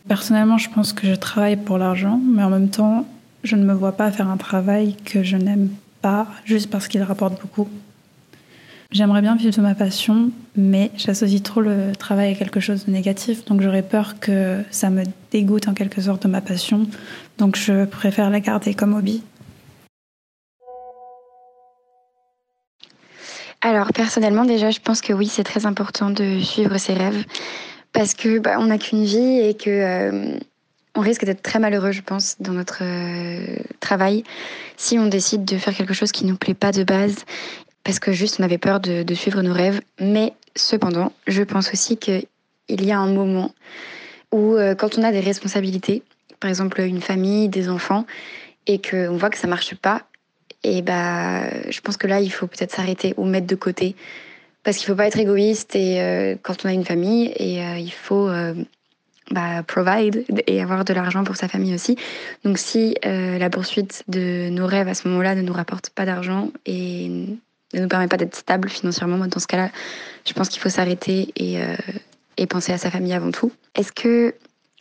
Personnellement, 0.08 0.60
je 0.60 0.70
pense 0.70 0.94
que 0.94 1.08
je 1.08 1.16
travaille 1.16 1.58
pour 1.58 1.80
l'argent, 1.80 2.22
mais 2.24 2.44
en 2.44 2.52
même 2.52 2.70
temps, 2.70 3.06
je 3.44 3.56
ne 3.56 3.66
me 3.66 3.74
vois 3.74 3.94
pas 3.94 4.12
faire 4.12 4.30
un 4.30 4.38
travail 4.38 4.96
que 5.04 5.24
je 5.24 5.38
n'aime 5.38 5.70
pas 6.02 6.28
juste 6.46 6.70
parce 6.70 6.88
qu'il 6.88 7.02
rapporte 7.02 7.42
beaucoup. 7.42 7.68
J'aimerais 8.96 9.22
bien 9.22 9.36
vivre 9.36 9.54
de 9.54 9.62
ma 9.62 9.76
passion, 9.76 10.32
mais 10.56 10.90
j'associe 10.96 11.44
trop 11.44 11.60
le 11.60 11.94
travail 12.00 12.32
à 12.32 12.34
quelque 12.34 12.62
chose 12.62 12.86
de 12.86 12.92
négatif, 12.92 13.44
donc 13.44 13.60
j'aurais 13.60 13.82
peur 13.82 14.22
que 14.22 14.64
ça 14.72 14.90
me 14.90 15.04
dégoûte 15.32 15.68
en 15.68 15.74
quelque 15.74 16.00
sorte 16.00 16.24
de 16.24 16.30
ma 16.30 16.40
passion, 16.40 16.88
donc 17.38 17.58
je 17.58 17.84
préfère 17.84 18.30
la 18.30 18.40
garder 18.40 18.74
comme 18.74 18.94
hobby. 18.94 19.22
Alors 23.60 23.92
personnellement 23.92 24.46
déjà 24.46 24.72
je 24.72 24.80
pense 24.80 25.02
que 25.02 25.12
oui 25.12 25.28
c'est 25.28 25.44
très 25.44 25.66
important 25.66 26.10
de 26.10 26.40
suivre 26.40 26.78
ses 26.78 26.94
rêves. 26.94 27.26
Parce 27.92 28.14
que 28.14 28.40
bah, 28.40 28.56
on 28.60 28.68
n'a 28.68 28.78
qu'une 28.78 29.04
vie 29.04 29.42
et 29.42 29.56
que 29.56 29.70
euh, 29.70 30.40
on 30.96 31.02
risque 31.02 31.26
d'être 31.26 31.42
très 31.42 31.60
malheureux 31.60 31.92
je 31.92 32.02
pense 32.02 32.38
dans 32.40 32.54
notre 32.54 32.84
euh, 32.84 33.58
travail. 33.82 34.24
Si 34.78 34.98
on 34.98 35.08
décide 35.08 35.44
de 35.44 35.58
faire 35.58 35.76
quelque 35.76 35.94
chose 35.94 36.14
qui 36.14 36.26
nous 36.26 36.38
plaît 36.38 36.54
pas 36.54 36.72
de 36.72 36.86
base 36.86 37.26
parce 37.86 38.00
que 38.00 38.12
juste 38.12 38.42
on 38.42 38.44
avait 38.44 38.58
peur 38.58 38.82
de, 38.82 39.14
suivre 39.14 39.42
nos 39.42 39.54
rêves 39.54 39.80
mais 40.02 40.34
cependant 40.58 41.14
je 41.28 41.44
pense 41.44 41.72
aussi 41.72 41.96
qu'il 41.96 42.26
y 42.68 42.92
a 42.92 43.00
un 43.00 43.14
moment 43.14 43.54
où 44.34 44.56
euh, 44.56 44.76
quand 44.76 44.98
on 44.98 45.04
a 45.04 45.14
des 45.14 45.22
responsabilités 45.22 46.04
par 46.42 46.50
exemple 46.50 46.82
une 46.82 47.02
famille 47.02 47.48
des 47.48 47.70
enfants 47.70 48.06
et 48.68 48.82
qu'on 48.82 49.16
voit 49.16 49.30
que 49.30 49.38
ça 49.38 49.48
marche 49.48 49.76
pas 49.76 50.02
et 50.66 50.82
bah, 50.82 51.44
je 51.70 51.80
pense 51.82 51.96
que 51.96 52.08
là, 52.08 52.20
il 52.20 52.32
faut 52.32 52.48
peut-être 52.48 52.72
s'arrêter 52.72 53.14
ou 53.18 53.26
mettre 53.26 53.46
de 53.46 53.56
côté. 53.56 53.96
Parce 54.64 54.78
qu'il 54.78 54.90
ne 54.90 54.96
faut 54.96 54.98
pas 54.98 55.06
être 55.06 55.20
égoïste 55.20 55.76
et, 55.76 56.02
euh, 56.02 56.36
quand 56.42 56.66
on 56.66 56.70
a 56.70 56.74
une 56.74 56.86
famille 56.86 57.32
et 57.36 57.64
euh, 57.64 57.78
il 57.78 57.92
faut 57.92 58.32
bah, 59.30 59.62
provide 59.62 60.26
et 60.48 60.60
avoir 60.60 60.84
de 60.84 60.94
l'argent 60.94 61.24
pour 61.24 61.36
sa 61.36 61.48
famille 61.48 61.76
aussi. 61.76 61.98
Donc 62.44 62.58
si 62.58 62.96
la 63.04 63.50
poursuite 63.52 64.04
de 64.08 64.50
nos 64.50 64.66
rêves 64.66 64.88
à 64.88 64.96
ce 64.96 65.08
moment-là 65.08 65.36
ne 65.36 65.44
nous 65.44 65.54
rapporte 65.54 65.92
pas 65.92 66.06
d'argent 66.06 66.50
et 66.66 67.12
ne 67.76 67.82
nous 67.82 67.88
permet 67.88 68.08
pas 68.08 68.18
d'être 68.18 68.36
stable 68.36 68.70
financièrement, 68.70 69.18
dans 69.18 69.40
ce 69.40 69.48
cas-là, 69.48 69.70
je 70.26 70.34
pense 70.34 70.50
qu'il 70.50 70.62
faut 70.62 70.70
s'arrêter 70.70 71.34
et, 71.36 71.60
et 72.38 72.48
penser 72.48 72.72
à 72.72 72.78
sa 72.78 72.90
famille 72.90 73.14
avant 73.14 73.32
tout. 73.32 73.52
Est-ce 73.76 73.92
que 73.92 74.34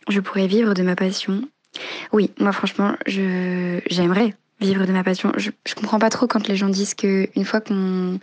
je 0.07 0.19
pourrais 0.19 0.47
vivre 0.47 0.73
de 0.73 0.83
ma 0.83 0.95
passion? 0.95 1.41
Oui, 2.11 2.31
moi 2.39 2.51
franchement, 2.51 2.95
j'aimerais 3.05 4.33
vivre 4.61 4.85
de 4.85 4.91
ma 4.91 5.03
passion. 5.03 5.31
Je, 5.37 5.51
je 5.67 5.75
comprends 5.75 5.99
pas 5.99 6.09
trop 6.09 6.27
quand 6.27 6.47
les 6.47 6.55
gens 6.55 6.69
disent 6.69 6.93
qu'une 6.93 7.45
fois 7.45 7.61
qu'une 7.61 8.19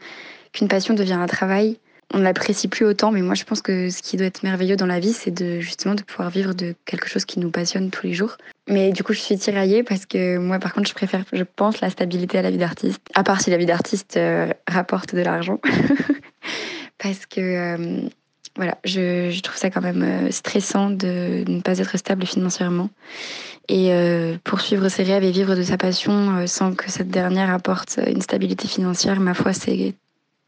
passion 0.69 0.95
devient 0.95 1.13
un 1.15 1.27
travail, 1.27 1.79
on 2.15 2.19
ne 2.19 2.23
l'apprécie 2.23 2.69
plus 2.69 2.85
autant. 2.85 3.11
Mais 3.11 3.23
moi, 3.23 3.35
je 3.35 3.45
pense 3.45 3.63
que 3.63 3.91
ce 3.91 4.03
qui 4.03 4.17
doit 4.17 4.27
être 4.27 4.43
merveilleux 4.43 4.77
dans 4.77 4.87
la 4.87 5.01
vie, 5.01 5.13
c'est 5.13 5.31
de 5.31 5.61
justement 5.61 5.95
de 5.95 6.03
pouvoir 6.03 6.31
vivre 6.31 6.55
de 6.55 6.75
quelque 6.85 7.09
chose 7.09 7.25
qui 7.25 7.41
nous 7.41 7.51
passionne 7.51 7.91
tous 7.91 8.07
les 8.07 8.15
jours. 8.15 8.37
Mais 8.69 8.93
du 8.93 9.03
coup, 9.03 9.13
je 9.13 9.19
suis 9.19 9.37
tiraillée 9.37 9.83
parce 9.83 10.07
que 10.07 10.39
moi, 10.39 10.59
par 10.59 10.73
contre, 10.73 10.89
je 10.89 10.95
préfère, 10.95 11.25
je 11.33 11.43
pense, 11.43 11.81
la 11.81 11.91
stabilité 11.91 12.39
à 12.39 12.43
la 12.43 12.51
vie 12.51 12.59
d'artiste. 12.59 13.01
À 13.15 13.25
part 13.25 13.41
si 13.41 13.51
la 13.51 13.57
vie 13.57 13.67
d'artiste 13.67 14.17
euh, 14.17 14.53
rapporte 14.69 15.15
de 15.15 15.21
l'argent. 15.21 15.59
parce 16.99 17.27
que 17.27 17.41
euh, 17.41 18.09
voilà, 18.57 18.79
je, 18.85 19.41
trouve 19.41 19.57
ça 19.57 19.71
quand 19.71 19.81
même 19.81 20.03
euh, 20.03 20.31
stressant 20.31 20.91
de 20.91 21.45
ne 21.49 21.61
pas 21.61 21.79
être 21.79 21.97
stable 21.99 22.25
financièrement. 22.25 22.91
Et 23.69 23.93
poursuivre 24.43 24.89
ses 24.89 25.05
rêves 25.05 25.23
et 25.23 25.31
vivre 25.31 25.55
de 25.55 25.63
sa 25.63 25.79
passion 25.79 26.47
sans 26.47 26.75
que 26.75 26.91
cette 26.91 27.09
dernière 27.09 27.49
apporte 27.49 27.99
une 28.07 28.21
stabilité 28.21 28.67
financière, 28.67 29.21
ma 29.21 29.35
foi, 29.35 29.53
c'est 29.53 29.95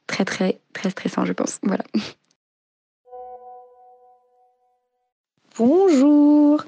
très, 0.09 0.25
très, 0.25 0.59
très 0.73 0.91
stressant, 0.91 1.25
je 1.25 1.33
pense. 1.33 1.59
Voilà. 1.63 1.85
Bonjour 5.57 6.65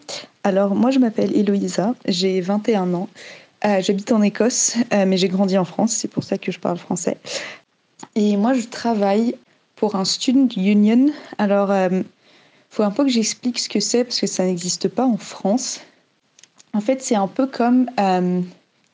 Alors, 0.46 0.76
moi, 0.76 0.92
je 0.92 1.00
m'appelle 1.00 1.36
Héloïsa, 1.36 1.96
j'ai 2.06 2.40
21 2.40 2.94
ans. 2.94 3.08
J'habite 3.64 4.12
en 4.12 4.22
Écosse, 4.22 4.76
mais 4.92 5.16
j'ai 5.16 5.26
grandi 5.26 5.58
en 5.58 5.64
France, 5.64 5.90
c'est 5.90 6.06
pour 6.06 6.22
ça 6.22 6.38
que 6.38 6.52
je 6.52 6.60
parle 6.60 6.78
français. 6.78 7.16
Et 8.14 8.36
moi, 8.36 8.54
je 8.54 8.64
travaille 8.68 9.34
pour 9.74 9.96
un 9.96 10.04
student 10.04 10.46
union. 10.56 11.10
Alors, 11.38 11.70
il 11.70 11.94
euh, 11.94 12.02
faut 12.70 12.84
un 12.84 12.92
peu 12.92 13.02
que 13.02 13.10
j'explique 13.10 13.58
ce 13.58 13.68
que 13.68 13.80
c'est 13.80 14.04
parce 14.04 14.20
que 14.20 14.28
ça 14.28 14.44
n'existe 14.44 14.86
pas 14.86 15.04
en 15.04 15.16
France. 15.16 15.80
En 16.74 16.80
fait, 16.80 17.02
c'est 17.02 17.16
un 17.16 17.26
peu 17.26 17.48
comme 17.48 17.90
euh, 17.98 18.40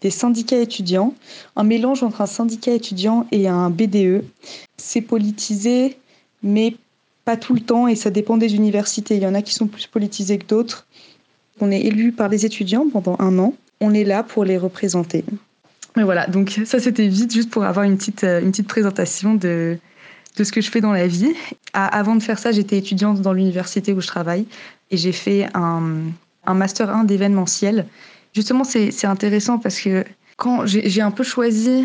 des 0.00 0.10
syndicats 0.10 0.58
étudiants, 0.58 1.12
un 1.54 1.64
mélange 1.64 2.02
entre 2.02 2.22
un 2.22 2.26
syndicat 2.26 2.72
étudiant 2.72 3.26
et 3.30 3.46
un 3.46 3.68
BDE. 3.68 4.24
C'est 4.78 5.02
politisé, 5.02 5.98
mais 6.42 6.76
pas 7.26 7.36
tout 7.36 7.52
le 7.52 7.60
temps 7.60 7.88
et 7.88 7.94
ça 7.94 8.08
dépend 8.08 8.38
des 8.38 8.54
universités. 8.54 9.16
Il 9.16 9.22
y 9.22 9.26
en 9.26 9.34
a 9.34 9.42
qui 9.42 9.52
sont 9.52 9.66
plus 9.66 9.86
politisés 9.86 10.38
que 10.38 10.46
d'autres. 10.46 10.86
On 11.60 11.70
est 11.70 11.80
élu 11.80 12.12
par 12.12 12.28
les 12.28 12.46
étudiants 12.46 12.86
pendant 12.92 13.16
un 13.18 13.38
an. 13.38 13.54
On 13.80 13.94
est 13.94 14.04
là 14.04 14.22
pour 14.22 14.44
les 14.44 14.58
représenter. 14.58 15.24
Mais 15.96 16.04
voilà, 16.04 16.26
donc 16.26 16.58
ça 16.64 16.80
c'était 16.80 17.06
vite 17.08 17.32
juste 17.32 17.50
pour 17.50 17.64
avoir 17.64 17.84
une 17.84 17.98
petite, 17.98 18.24
euh, 18.24 18.40
une 18.40 18.50
petite 18.50 18.68
présentation 18.68 19.34
de, 19.34 19.76
de 20.36 20.44
ce 20.44 20.50
que 20.52 20.60
je 20.60 20.70
fais 20.70 20.80
dans 20.80 20.92
la 20.92 21.06
vie. 21.06 21.34
avant 21.74 22.16
de 22.16 22.22
faire 22.22 22.38
ça, 22.38 22.52
j'étais 22.52 22.78
étudiante 22.78 23.20
dans 23.20 23.32
l'université 23.32 23.92
où 23.92 24.00
je 24.00 24.06
travaille 24.06 24.46
et 24.90 24.96
j'ai 24.96 25.12
fait 25.12 25.48
un, 25.54 26.04
un 26.46 26.54
master 26.54 26.90
1 26.90 27.04
d'événementiel. 27.04 27.86
Justement, 28.34 28.64
c'est 28.64 29.04
intéressant 29.04 29.58
parce 29.58 29.80
que 29.80 30.04
quand 30.36 30.64
j'ai 30.64 31.02
un 31.02 31.10
peu 31.10 31.22
choisi 31.22 31.84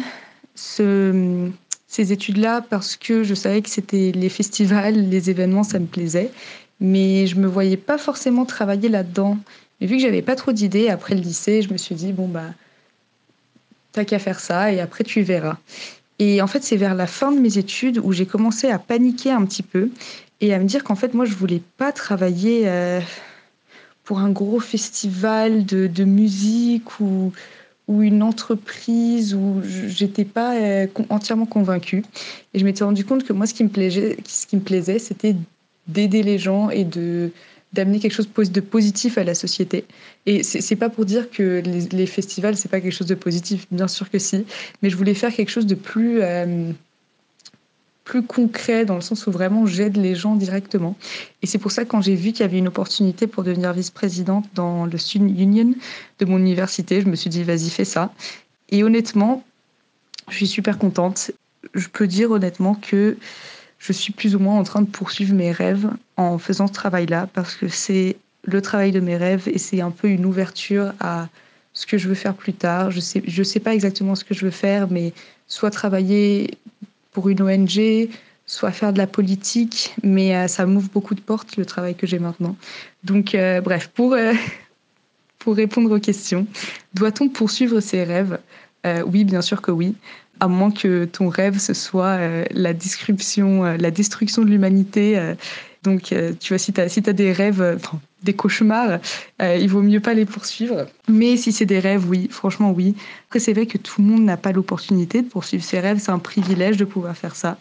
ce, 0.56 1.50
ces 1.88 2.12
études-là 2.14 2.62
parce 2.70 2.96
que 2.96 3.24
je 3.24 3.34
savais 3.34 3.62
que 3.62 3.70
c'était 3.70 4.12
les 4.14 4.30
festivals, 4.30 5.10
les 5.10 5.30
événements, 5.30 5.64
ça 5.64 5.80
me 5.80 5.86
plaisait, 5.86 6.32
mais 6.80 7.28
je 7.28 7.36
me 7.36 7.48
voyais 7.48 7.78
pas 7.78 7.98
forcément 7.98 8.46
travailler 8.46 8.90
là-dedans. 8.90 9.38
Mais 9.80 9.88
vu 9.88 9.98
que 9.98 10.02
j'avais 10.02 10.22
pas 10.22 10.36
trop 10.36 10.52
d'idées 10.52 10.90
après 10.90 11.16
le 11.16 11.22
lycée, 11.22 11.62
je 11.62 11.72
me 11.72 11.78
suis 11.78 11.96
dit 11.96 12.14
bon 12.14 12.28
bah 12.28 12.54
t'as 13.92 14.06
qu'à 14.06 14.20
faire 14.20 14.40
ça 14.40 14.72
et 14.72 14.80
après 14.80 15.04
tu 15.04 15.22
verras. 15.22 15.58
Et 16.20 16.42
en 16.42 16.48
fait, 16.48 16.64
c'est 16.64 16.78
vers 16.78 16.96
la 16.96 17.08
fin 17.08 17.32
de 17.32 17.40
mes 17.40 17.58
études 17.58 18.00
où 18.04 18.12
j'ai 18.12 18.26
commencé 18.26 18.70
à 18.70 18.80
paniquer 18.80 19.32
un 19.32 19.46
petit 19.46 19.64
peu 19.64 19.90
et 20.42 20.54
à 20.54 20.60
me 20.60 20.66
dire 20.66 20.84
qu'en 20.84 20.96
fait, 20.96 21.14
moi, 21.14 21.26
je 21.26 21.36
voulais 21.36 21.62
pas 21.78 21.92
travailler 21.92 22.64
euh, 22.66 23.00
pour 24.04 24.20
un 24.20 24.32
gros 24.32 24.60
festival 24.60 25.66
de, 25.66 26.04
musique 26.04 27.00
ou, 27.00 27.34
ou 27.88 28.02
une 28.02 28.24
entreprise 28.24 29.36
où 29.36 29.62
j'étais 29.64 30.26
pas 30.26 30.56
euh, 30.56 30.88
entièrement 31.10 31.46
convaincue. 31.46 32.04
Et 32.54 32.60
je 32.60 32.66
m'étais 32.66 32.84
rendu 32.84 33.06
compte 33.06 33.24
que 33.24 33.34
moi, 33.34 33.46
ce 33.46 33.54
qui 33.54 33.64
me 33.64 34.60
plaisait, 34.60 35.00
c'était 35.00 35.36
d'aider 35.88 36.24
les 36.24 36.38
gens 36.38 36.70
et 36.70 36.84
de 36.84 37.32
d'amener 37.74 38.00
quelque 38.00 38.14
chose 38.14 38.52
de 38.52 38.62
positif 38.62 39.18
à 39.18 39.24
la 39.24 39.36
société. 39.36 39.86
Et 40.26 40.42
c'est 40.42 40.76
pas 40.78 40.90
pour 40.90 41.06
dire 41.06 41.30
que 41.30 41.62
les, 41.64 41.82
les 41.82 42.06
festivals, 42.06 42.56
c'est 42.56 42.70
pas 42.70 42.80
quelque 42.80 42.94
chose 42.94 43.08
de 43.08 43.16
positif, 43.16 43.68
bien 43.72 43.90
sûr 43.90 44.10
que 44.10 44.20
si, 44.20 44.46
mais 44.82 44.90
je 44.90 44.96
voulais 44.96 45.14
faire 45.14 45.34
quelque 45.34 45.50
chose 45.50 45.66
de 45.66 45.76
plus, 45.76 46.22
euh, 46.22 46.72
plus 48.06 48.24
concret, 48.24 48.86
dans 48.86 48.96
le 48.96 49.02
sens 49.02 49.28
où 49.28 49.32
vraiment 49.32 49.66
j'aide 49.66 49.98
les 49.98 50.16
gens 50.16 50.36
directement. 50.36 50.96
Et 51.42 51.46
c'est 51.46 51.58
pour 51.58 51.72
ça, 51.72 51.84
quand 51.84 52.02
j'ai 52.02 52.16
vu 52.16 52.32
qu'il 52.32 52.42
y 52.42 52.44
avait 52.44 52.58
une 52.58 52.70
opportunité 52.70 53.28
pour 53.28 53.44
devenir 53.44 53.74
vice-présidente 53.74 54.46
dans 54.56 54.86
le 54.86 54.98
Student 54.98 55.28
Union 55.28 55.74
de 56.20 56.26
mon 56.26 56.38
université, 56.38 57.02
je 57.02 57.08
me 57.08 57.18
suis 57.18 57.30
dit, 57.30 57.44
vas-y, 57.44 57.70
fais 57.70 57.86
ça. 57.86 58.14
Et 58.70 58.84
honnêtement, 58.84 59.44
je 60.30 60.38
suis 60.38 60.48
super 60.48 60.78
contente. 60.78 61.32
Je 61.74 61.88
peux 61.90 62.08
dire 62.08 62.32
honnêtement 62.32 62.76
que 62.76 63.18
je 63.80 63.94
suis 63.94 64.14
plus 64.14 64.36
ou 64.36 64.40
moins 64.40 64.56
en 64.56 64.64
train 64.64 64.82
de 64.82 64.88
poursuivre 64.88 65.34
mes 65.34 65.52
rêves 65.52 65.90
en 66.16 66.38
faisant 66.38 66.68
ce 66.68 66.74
travail-là 66.74 67.28
parce 67.34 67.56
que 67.56 67.68
c'est 67.68 68.18
le 68.44 68.62
travail 68.62 68.92
de 68.92 69.00
mes 69.00 69.18
rêves 69.18 69.48
et 69.48 69.58
c'est 69.58 69.82
un 69.82 69.92
peu 69.92 70.08
une 70.08 70.26
ouverture 70.26 70.94
à 71.00 71.28
ce 71.74 71.86
que 71.86 71.98
je 71.98 72.08
veux 72.08 72.16
faire 72.16 72.34
plus 72.34 72.54
tard. 72.54 72.92
Je 72.92 73.00
sais, 73.00 73.22
je 73.26 73.44
sais 73.44 73.60
pas 73.60 73.76
exactement 73.76 74.16
ce 74.16 74.24
que 74.24 74.34
je 74.34 74.46
veux 74.46 74.52
faire, 74.52 74.90
mais 74.90 75.14
soit 75.48 75.70
travailler 75.70 76.58
pour 77.12 77.30
une 77.30 77.42
ONG, 77.42 78.10
soit 78.48 78.72
faire 78.72 78.94
de 78.94 78.98
la 78.98 79.08
politique, 79.08 79.94
mais 80.02 80.36
euh, 80.36 80.48
ça 80.48 80.66
m'ouvre 80.66 80.90
beaucoup 80.90 81.14
de 81.14 81.22
portes, 81.22 81.58
le 81.58 81.66
travail 81.66 81.96
que 81.96 82.08
j'ai 82.08 82.20
maintenant. 82.20 82.56
Donc, 83.04 83.36
euh, 83.36 83.62
bref, 83.62 83.90
pour, 83.94 84.14
euh, 84.14 84.34
pour 85.40 85.56
répondre 85.56 85.96
aux 85.96 86.00
questions, 86.00 86.48
doit-on 86.94 87.30
poursuivre 87.30 87.80
ses 87.80 88.04
rêves? 88.04 88.40
Oui, 89.06 89.26
bien 89.26 89.42
sûr 89.42 89.62
que 89.62 89.70
oui 89.70 89.96
à 90.40 90.48
moins 90.48 90.72
que 90.72 91.06
ton 91.06 91.30
rêve 91.30 91.58
ce 91.60 91.74
soit 91.74 92.20
la 92.52 92.74
description, 92.74 93.64
la 93.64 93.92
destruction 93.92 94.44
de 94.44 94.50
l'humanité. 94.50 95.20
donc, 95.84 96.14
tu 96.40 96.48
vois, 96.50 96.58
si 96.58 96.74
tu 96.74 96.82
as, 96.82 96.90
si 96.90 97.02
des 97.02 97.32
rêves, 97.32 97.78
des 98.24 98.34
cauchemars, 98.34 99.00
euh, 99.42 99.58
il 99.58 99.70
vaut 99.70 99.82
mieux 99.82 100.00
pas 100.00 100.14
les 100.14 100.26
poursuivre. 100.26 100.88
Mais 101.08 101.38
si 101.38 101.52
c'est 101.52 101.66
des 101.66 101.80
rêves, 101.80 102.08
oui, 102.10 102.28
franchement, 102.32 102.72
oui. 102.72 102.96
Après, 103.28 103.40
c'est 103.40 103.54
vrai 103.54 103.68
que 103.68 103.78
tout 103.78 104.02
le 104.02 104.08
monde 104.08 104.24
n'a 104.24 104.38
pas 104.38 104.52
l'opportunité 104.52 105.22
de 105.22 105.28
poursuivre 105.28 105.64
ses 105.64 105.80
rêves. 105.80 106.00
C'est 106.00 106.12
un 106.12 106.20
privilège 106.20 106.78
de 106.78 106.86
pouvoir 106.86 107.16
faire 107.16 107.36
ça. 107.36 107.58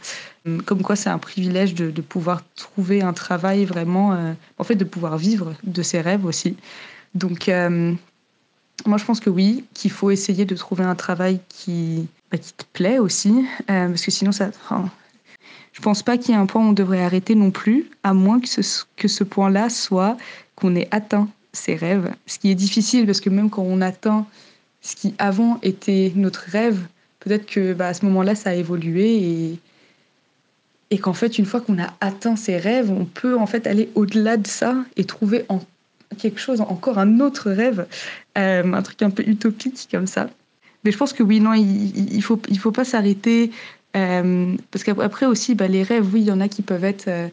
Hum, 0.47 0.63
comme 0.63 0.83
quoi, 0.83 0.97
c'est 0.97 1.11
un 1.11 1.19
privilège 1.19 1.75
de, 1.75 2.01
pouvoir 2.01 2.43
trouver 2.55 3.03
un 3.03 3.13
travail 3.13 3.65
vraiment, 3.65 4.15
euh, 4.15 4.33
en 4.59 4.65
fait, 4.65 4.77
de 4.77 4.85
pouvoir 4.85 5.19
vivre 5.19 5.55
de 5.65 5.83
ses 5.83 6.01
rêves 6.01 6.25
aussi. 6.25 6.57
Donc, 7.15 7.49
euh, 7.49 7.93
moi, 8.87 8.99
je 8.99 9.05
pense 9.05 9.21
que 9.21 9.31
oui, 9.31 9.65
qu'il 9.75 9.91
faut 9.91 10.11
essayer 10.11 10.45
de 10.45 10.55
trouver 10.55 10.85
un 10.85 10.95
travail 10.95 11.41
qui, 11.49 12.09
bah, 12.31 12.39
qui 12.39 12.53
te 12.53 12.65
plaît 12.73 12.99
aussi, 12.99 13.47
parce 13.67 14.03
que 14.03 14.11
sinon, 14.11 14.33
ça, 14.33 14.51
je 15.73 15.83
pense 15.83 16.03
pas 16.03 16.17
qu'il 16.17 16.35
y 16.35 16.39
ait 16.39 16.41
un 16.41 16.47
point 16.47 16.65
où 16.65 16.71
on 16.71 16.73
devrait 16.73 17.03
arrêter 17.03 17.35
non 17.35 17.51
plus, 17.51 17.91
à 18.03 18.15
moins 18.15 18.41
que 18.41 18.49
ce, 18.49 18.85
que 18.97 19.09
ce 19.09 19.25
point-là 19.25 19.69
soit 19.69 20.17
qu'on 20.55 20.75
ait 20.75 20.89
atteint 20.91 21.29
ses 21.53 21.75
rêves. 21.75 22.11
Ce 22.27 22.39
qui 22.39 22.51
est 22.51 22.55
difficile 22.55 23.05
parce 23.05 23.21
que 23.21 23.29
même 23.29 23.51
quand 23.51 23.63
on 23.63 23.83
atteint 23.83 24.27
ce 24.81 24.97
qui 24.97 25.15
avant 25.19 25.59
était 25.63 26.13
notre 26.15 26.41
rêve, 26.41 26.81
peut-être 27.21 27.47
que 27.47 27.75
bah, 27.75 27.89
à 27.89 27.95
ce 27.95 28.07
moment-là, 28.07 28.35
ça 28.35 28.51
a 28.51 28.55
évolué 28.55 29.17
et, 29.17 29.59
et 30.91 30.99
qu'en 30.99 31.13
fait, 31.13 31.39
une 31.39 31.45
fois 31.45 31.61
qu'on 31.61 31.79
a 31.79 31.93
atteint 32.01 32.37
ses 32.37 32.57
rêves, 32.57 32.91
on 32.91 33.05
peut 33.05 33.37
en 33.39 33.47
fait 33.47 33.67
aller 33.67 33.91
au-delà 33.95 34.39
de 34.39 34.47
ça 34.47 34.77
et 34.97 35.05
trouver 35.05 35.45
quelque 36.17 36.41
chose, 36.41 36.63
encore 36.63 36.99
un 36.99 37.21
autre 37.21 37.51
rêve, 37.51 37.87
euh, 38.39 38.73
un 38.73 38.83
truc 38.83 39.03
un 39.03 39.11
peu 39.11 39.25
utopique 39.27 39.89
comme 39.91 40.07
ça. 40.07 40.31
Mais 40.87 40.93
je 40.93 40.99
pense 40.99 41.13
que 41.13 41.25
oui, 41.25 41.41
non, 41.41 41.53
il, 41.53 42.15
il 42.15 42.23
faut, 42.23 42.41
il 42.49 42.59
faut 42.59 42.71
pas 42.71 42.85
s'arrêter. 42.85 43.51
Euh, 43.97 44.55
parce 44.71 44.85
qu'après 44.85 45.27
aussi, 45.27 45.57
bah, 45.57 45.67
les 45.67 45.83
rêves, 45.83 46.07
oui, 46.15 46.21
il 46.21 46.27
y 46.27 46.31
en 46.31 46.41
a 46.41 46.49
qui 46.49 46.63
peuvent 46.63 46.85
être 46.85 47.09
euh, 47.09 47.29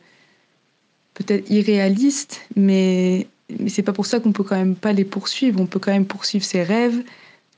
peut-être 1.14 1.50
irréalistes, 1.52 2.42
mais, 2.56 3.28
mais 3.60 3.70
c'est 3.70 3.84
pas 3.84 3.94
pour 3.94 4.08
ça 4.08 4.20
qu'on 4.20 4.32
peut 4.32 4.44
quand 4.44 4.56
même 4.56 4.76
pas 4.76 4.92
les 4.92 5.04
poursuivre. 5.06 5.62
On 5.62 5.68
peut 5.68 5.78
quand 5.78 5.92
même 5.92 6.08
poursuivre 6.08 6.44
ses 6.44 6.64
rêves 6.64 7.04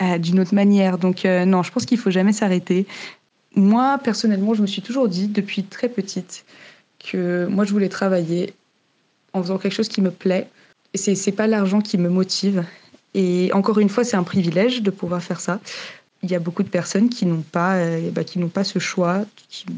euh, 0.01 0.17
d'une 0.17 0.39
autre 0.41 0.53
manière. 0.53 0.97
Donc 0.97 1.23
non, 1.23 1.63
je 1.63 1.71
pense 1.71 1.85
qu'il 1.85 1.97
faut 1.97 2.11
jamais 2.11 2.33
s'arrêter. 2.33 2.85
Moi, 3.55 3.97
personnellement, 4.03 4.53
je 4.53 4.61
me 4.61 4.67
suis 4.67 4.81
toujours 4.81 5.07
dit 5.07 5.27
depuis 5.27 5.63
très 5.63 5.87
petite 5.87 6.43
que 6.99 7.45
moi, 7.45 7.63
je 7.63 7.71
voulais 7.71 7.87
travailler 7.87 8.53
en 9.31 9.41
faisant 9.41 9.57
quelque 9.57 9.73
chose 9.73 9.87
qui 9.87 10.01
me 10.01 10.11
plaît. 10.11 10.49
Et 10.93 10.97
c'est 10.97 11.31
pas 11.31 11.47
l'argent 11.47 11.79
qui 11.79 11.97
me 11.97 12.09
motive. 12.09 12.65
Et 13.15 13.49
encore 13.53 13.79
une 13.79 13.89
fois, 13.89 14.03
c'est 14.03 14.17
un 14.17 14.23
privilège 14.23 14.83
de 14.83 14.91
pouvoir 14.91 15.23
faire 15.23 15.39
ça. 15.39 15.61
Il 16.21 16.29
y 16.29 16.35
a 16.35 16.39
beaucoup 16.39 16.63
de 16.63 16.69
personnes 16.69 17.09
qui 17.09 17.25
n'ont 17.25 17.43
pas, 17.49 17.75
euh, 17.75 18.11
bah, 18.11 18.25
qui 18.25 18.39
n'ont 18.39 18.49
pas 18.49 18.65
ce 18.65 18.77
choix 18.77 19.21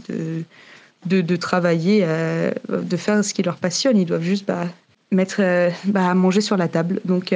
de, 0.09 1.21
de, 1.21 1.35
travailler, 1.35 2.01
euh, 2.03 2.51
de 2.67 2.97
faire 2.97 3.23
ce 3.23 3.35
qui 3.35 3.43
leur 3.43 3.57
passionne. 3.57 3.97
Ils 3.97 4.05
doivent 4.05 4.23
juste 4.23 4.47
bah, 4.47 4.65
mettre 5.11 5.37
euh, 5.39 5.69
bah, 5.85 6.09
à 6.09 6.15
manger 6.15 6.41
sur 6.41 6.57
la 6.57 6.67
table. 6.67 6.99
Donc, 7.05 7.33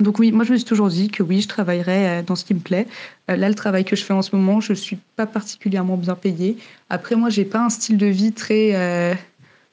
donc 0.00 0.18
oui, 0.18 0.32
moi 0.32 0.44
je 0.44 0.52
me 0.52 0.56
suis 0.56 0.66
toujours 0.66 0.88
dit 0.88 1.10
que 1.10 1.22
oui, 1.22 1.40
je 1.40 1.48
travaillerais 1.48 2.24
dans 2.24 2.34
ce 2.34 2.44
qui 2.44 2.52
me 2.52 2.60
plaît. 2.60 2.88
là, 3.28 3.48
le 3.48 3.54
travail 3.54 3.84
que 3.84 3.94
je 3.94 4.02
fais 4.02 4.14
en 4.14 4.22
ce 4.22 4.34
moment, 4.34 4.60
je 4.60 4.72
ne 4.72 4.76
suis 4.76 4.98
pas 5.14 5.26
particulièrement 5.26 5.96
bien 5.96 6.16
payée. 6.16 6.56
Après, 6.90 7.14
moi, 7.14 7.30
j'ai 7.30 7.44
pas 7.44 7.64
un 7.64 7.70
style 7.70 7.98
de 7.98 8.06
vie 8.06 8.32
très 8.32 9.16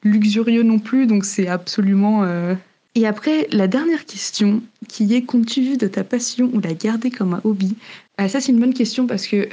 luxurieux 0.04 0.62
non 0.62 0.78
plus, 0.78 1.08
donc 1.08 1.24
c'est 1.24 1.48
absolument... 1.48 2.24
Et 2.94 3.06
après, 3.06 3.48
la 3.50 3.66
dernière 3.66 4.06
question, 4.06 4.62
qui 4.88 5.14
est 5.14 5.22
comptes-tu 5.22 5.60
vivre 5.62 5.78
de 5.78 5.88
ta 5.88 6.04
passion 6.04 6.50
ou 6.52 6.60
la 6.60 6.74
garder 6.74 7.10
comme 7.10 7.34
un 7.34 7.40
hobby? 7.44 7.74
Ça, 8.18 8.40
c'est 8.40 8.52
une 8.52 8.60
bonne 8.60 8.74
question 8.74 9.06
parce 9.06 9.26
que 9.26 9.48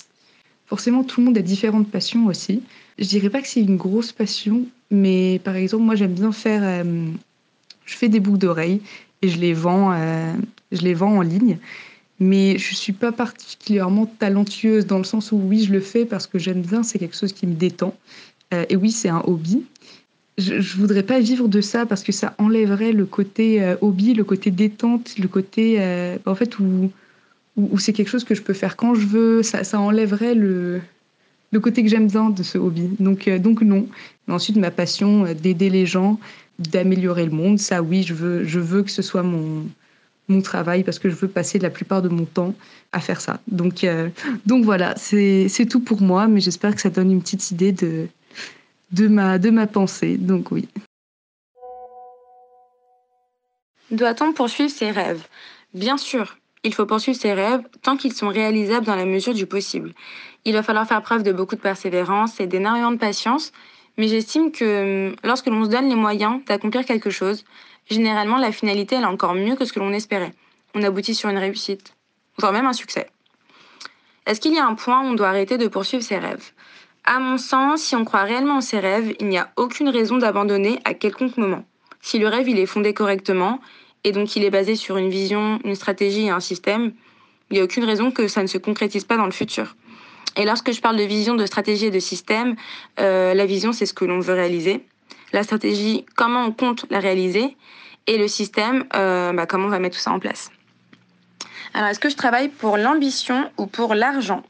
forcément, 0.66 1.04
tout 1.04 1.20
le 1.20 1.26
monde 1.26 1.38
a 1.38 1.42
différentes 1.42 1.90
passions 1.90 2.26
aussi. 2.26 2.62
Je 2.98 3.06
dirais 3.06 3.28
pas 3.28 3.42
que 3.42 3.48
c'est 3.48 3.60
une 3.60 3.76
grosse 3.76 4.12
passion, 4.12 4.64
mais 4.90 5.40
par 5.44 5.56
exemple, 5.56 5.84
moi, 5.84 5.94
j'aime 5.94 6.14
bien 6.14 6.32
faire. 6.32 6.62
Euh, 6.64 7.10
je 7.84 7.96
fais 7.96 8.08
des 8.08 8.20
boucles 8.20 8.38
d'oreilles 8.38 8.80
et 9.20 9.28
je 9.28 9.38
les 9.38 9.52
vends, 9.52 9.92
euh, 9.92 10.32
je 10.72 10.80
les 10.82 10.94
vends 10.94 11.18
en 11.18 11.22
ligne. 11.22 11.58
Mais 12.18 12.58
je 12.58 12.74
suis 12.74 12.92
pas 12.92 13.12
particulièrement 13.12 14.06
talentueuse 14.06 14.86
dans 14.86 14.98
le 14.98 15.04
sens 15.04 15.32
où 15.32 15.36
oui, 15.36 15.64
je 15.64 15.72
le 15.72 15.80
fais 15.80 16.04
parce 16.04 16.26
que 16.26 16.38
j'aime 16.38 16.60
bien, 16.60 16.82
c'est 16.82 16.98
quelque 16.98 17.16
chose 17.16 17.32
qui 17.32 17.46
me 17.46 17.54
détend. 17.54 17.94
Euh, 18.52 18.64
et 18.68 18.76
oui, 18.76 18.90
c'est 18.90 19.08
un 19.08 19.22
hobby. 19.26 19.64
Je, 20.40 20.54
ne 20.54 20.80
voudrais 20.80 21.02
pas 21.02 21.20
vivre 21.20 21.48
de 21.48 21.60
ça 21.60 21.86
parce 21.86 22.02
que 22.02 22.12
ça 22.12 22.34
enlèverait 22.38 22.92
le 22.92 23.06
côté 23.06 23.74
hobby, 23.80 24.14
le 24.14 24.24
côté 24.24 24.50
détente, 24.50 25.18
le 25.18 25.28
côté 25.28 25.78
en 26.26 26.34
fait 26.34 26.58
où, 26.58 26.90
où, 27.56 27.78
c'est 27.78 27.92
quelque 27.92 28.08
chose 28.08 28.24
que 28.24 28.34
je 28.34 28.42
peux 28.42 28.52
faire 28.52 28.76
quand 28.76 28.94
je 28.94 29.06
veux. 29.06 29.42
Ça, 29.42 29.80
enlèverait 29.80 30.34
le, 30.34 30.80
le 31.52 31.60
côté 31.60 31.82
que 31.82 31.88
j'aime 31.88 32.08
bien 32.08 32.30
de 32.30 32.42
ce 32.42 32.58
hobby. 32.58 32.88
Donc, 32.98 33.28
euh, 33.28 33.38
donc 33.38 33.62
non. 33.62 33.86
ensuite, 34.28 34.56
ma 34.56 34.70
passion 34.70 35.26
euh, 35.26 35.34
d'aider 35.34 35.70
les 35.70 35.86
gens, 35.86 36.18
d'améliorer 36.58 37.24
le 37.24 37.32
monde, 37.32 37.58
ça 37.58 37.82
oui, 37.82 38.02
je 38.02 38.14
veux, 38.14 38.44
je 38.44 38.60
veux 38.60 38.82
que 38.82 38.90
ce 38.90 39.02
soit 39.02 39.22
mon, 39.22 39.64
mon 40.28 40.42
travail 40.42 40.84
parce 40.84 40.98
que 40.98 41.08
je 41.08 41.14
veux 41.14 41.28
passer 41.28 41.58
la 41.58 41.70
plupart 41.70 42.02
de 42.02 42.08
mon 42.08 42.24
temps 42.24 42.54
à 42.92 43.00
faire 43.00 43.20
ça. 43.20 43.40
Donc, 43.50 43.84
euh, 43.84 44.08
donc 44.46 44.64
voilà, 44.64 44.94
c'est 44.96 45.66
tout 45.68 45.80
pour 45.80 46.02
moi, 46.02 46.28
mais 46.28 46.40
j'espère 46.40 46.74
que 46.74 46.80
ça 46.80 46.90
donne 46.90 47.10
une 47.10 47.22
petite 47.22 47.50
idée 47.50 47.72
de, 47.72 48.06
de, 48.92 49.08
ma, 49.08 49.38
de 49.38 49.50
ma 49.50 49.66
pensée. 49.66 50.16
Donc 50.16 50.50
oui. 50.50 50.68
Doit-on 53.90 54.32
poursuivre 54.32 54.70
ses 54.70 54.90
rêves? 54.90 55.26
Bien 55.74 55.96
sûr, 55.96 56.36
il 56.62 56.74
faut 56.74 56.86
poursuivre 56.86 57.18
ses 57.18 57.32
rêves 57.32 57.62
tant 57.82 57.96
qu'ils 57.96 58.12
sont 58.12 58.28
réalisables 58.28 58.86
dans 58.86 58.94
la 58.94 59.04
mesure 59.04 59.34
du 59.34 59.46
possible. 59.46 59.92
Il 60.44 60.52
va 60.52 60.62
falloir 60.62 60.86
faire 60.86 61.02
preuve 61.02 61.22
de 61.22 61.32
beaucoup 61.32 61.56
de 61.56 61.60
persévérance 61.60 62.38
et 62.40 62.46
d'énormément 62.46 62.92
de 62.92 62.98
patience, 62.98 63.52
mais 63.98 64.08
j'estime 64.08 64.52
que 64.52 65.08
hum, 65.08 65.16
lorsque 65.24 65.46
l'on 65.46 65.64
se 65.64 65.70
donne 65.70 65.88
les 65.88 65.96
moyens 65.96 66.40
d'accomplir 66.46 66.84
quelque 66.84 67.10
chose, 67.10 67.44
généralement 67.90 68.38
la 68.38 68.52
finalité 68.52 68.96
est 68.96 69.04
encore 69.04 69.34
mieux 69.34 69.56
que 69.56 69.64
ce 69.64 69.72
que 69.72 69.80
l'on 69.80 69.92
espérait. 69.92 70.34
On 70.74 70.82
aboutit 70.82 71.14
sur 71.14 71.28
une 71.28 71.38
réussite, 71.38 71.94
voire 72.38 72.52
même 72.52 72.66
un 72.66 72.72
succès. 72.72 73.08
Est-ce 74.26 74.40
qu'il 74.40 74.54
y 74.54 74.58
a 74.58 74.66
un 74.66 74.74
point 74.74 75.00
où 75.02 75.06
on 75.06 75.14
doit 75.14 75.28
arrêter 75.28 75.58
de 75.58 75.66
poursuivre 75.66 76.04
ses 76.04 76.18
rêves? 76.18 76.52
À 77.04 77.18
mon 77.18 77.38
sens, 77.38 77.82
si 77.82 77.96
on 77.96 78.04
croit 78.04 78.22
réellement 78.22 78.56
en 78.56 78.60
ses 78.60 78.78
rêves, 78.78 79.14
il 79.20 79.28
n'y 79.28 79.38
a 79.38 79.50
aucune 79.56 79.88
raison 79.88 80.18
d'abandonner 80.18 80.78
à 80.84 80.94
quelconque 80.94 81.36
moment. 81.36 81.64
Si 82.00 82.18
le 82.18 82.28
rêve 82.28 82.48
est 82.48 82.66
fondé 82.66 82.94
correctement, 82.94 83.60
et 84.04 84.12
donc 84.12 84.36
il 84.36 84.44
est 84.44 84.50
basé 84.50 84.76
sur 84.76 84.96
une 84.96 85.10
vision, 85.10 85.58
une 85.64 85.74
stratégie 85.74 86.26
et 86.26 86.30
un 86.30 86.40
système, 86.40 86.92
il 87.50 87.54
n'y 87.54 87.60
a 87.60 87.64
aucune 87.64 87.84
raison 87.84 88.10
que 88.10 88.28
ça 88.28 88.42
ne 88.42 88.46
se 88.46 88.58
concrétise 88.58 89.04
pas 89.04 89.16
dans 89.16 89.26
le 89.26 89.32
futur. 89.32 89.76
Et 90.36 90.44
lorsque 90.44 90.72
je 90.72 90.80
parle 90.80 90.96
de 90.96 91.02
vision, 91.02 91.34
de 91.34 91.44
stratégie 91.46 91.86
et 91.86 91.90
de 91.90 91.98
système, 91.98 92.54
euh, 93.00 93.34
la 93.34 93.46
vision, 93.46 93.72
c'est 93.72 93.86
ce 93.86 93.94
que 93.94 94.04
l'on 94.04 94.20
veut 94.20 94.34
réaliser. 94.34 94.84
La 95.32 95.42
stratégie, 95.42 96.06
comment 96.16 96.44
on 96.44 96.52
compte 96.52 96.86
la 96.90 97.00
réaliser. 97.00 97.56
Et 98.06 98.18
le 98.18 98.28
système, 98.28 98.84
euh, 98.94 99.32
bah, 99.32 99.46
comment 99.46 99.66
on 99.66 99.70
va 99.70 99.78
mettre 99.78 99.96
tout 99.96 100.02
ça 100.02 100.12
en 100.12 100.18
place. 100.18 100.50
Alors, 101.74 101.88
est-ce 101.88 102.00
que 102.00 102.08
je 102.08 102.16
travaille 102.16 102.48
pour 102.48 102.76
l'ambition 102.76 103.50
ou 103.58 103.66
pour 103.66 103.94
l'argent? 103.94 104.42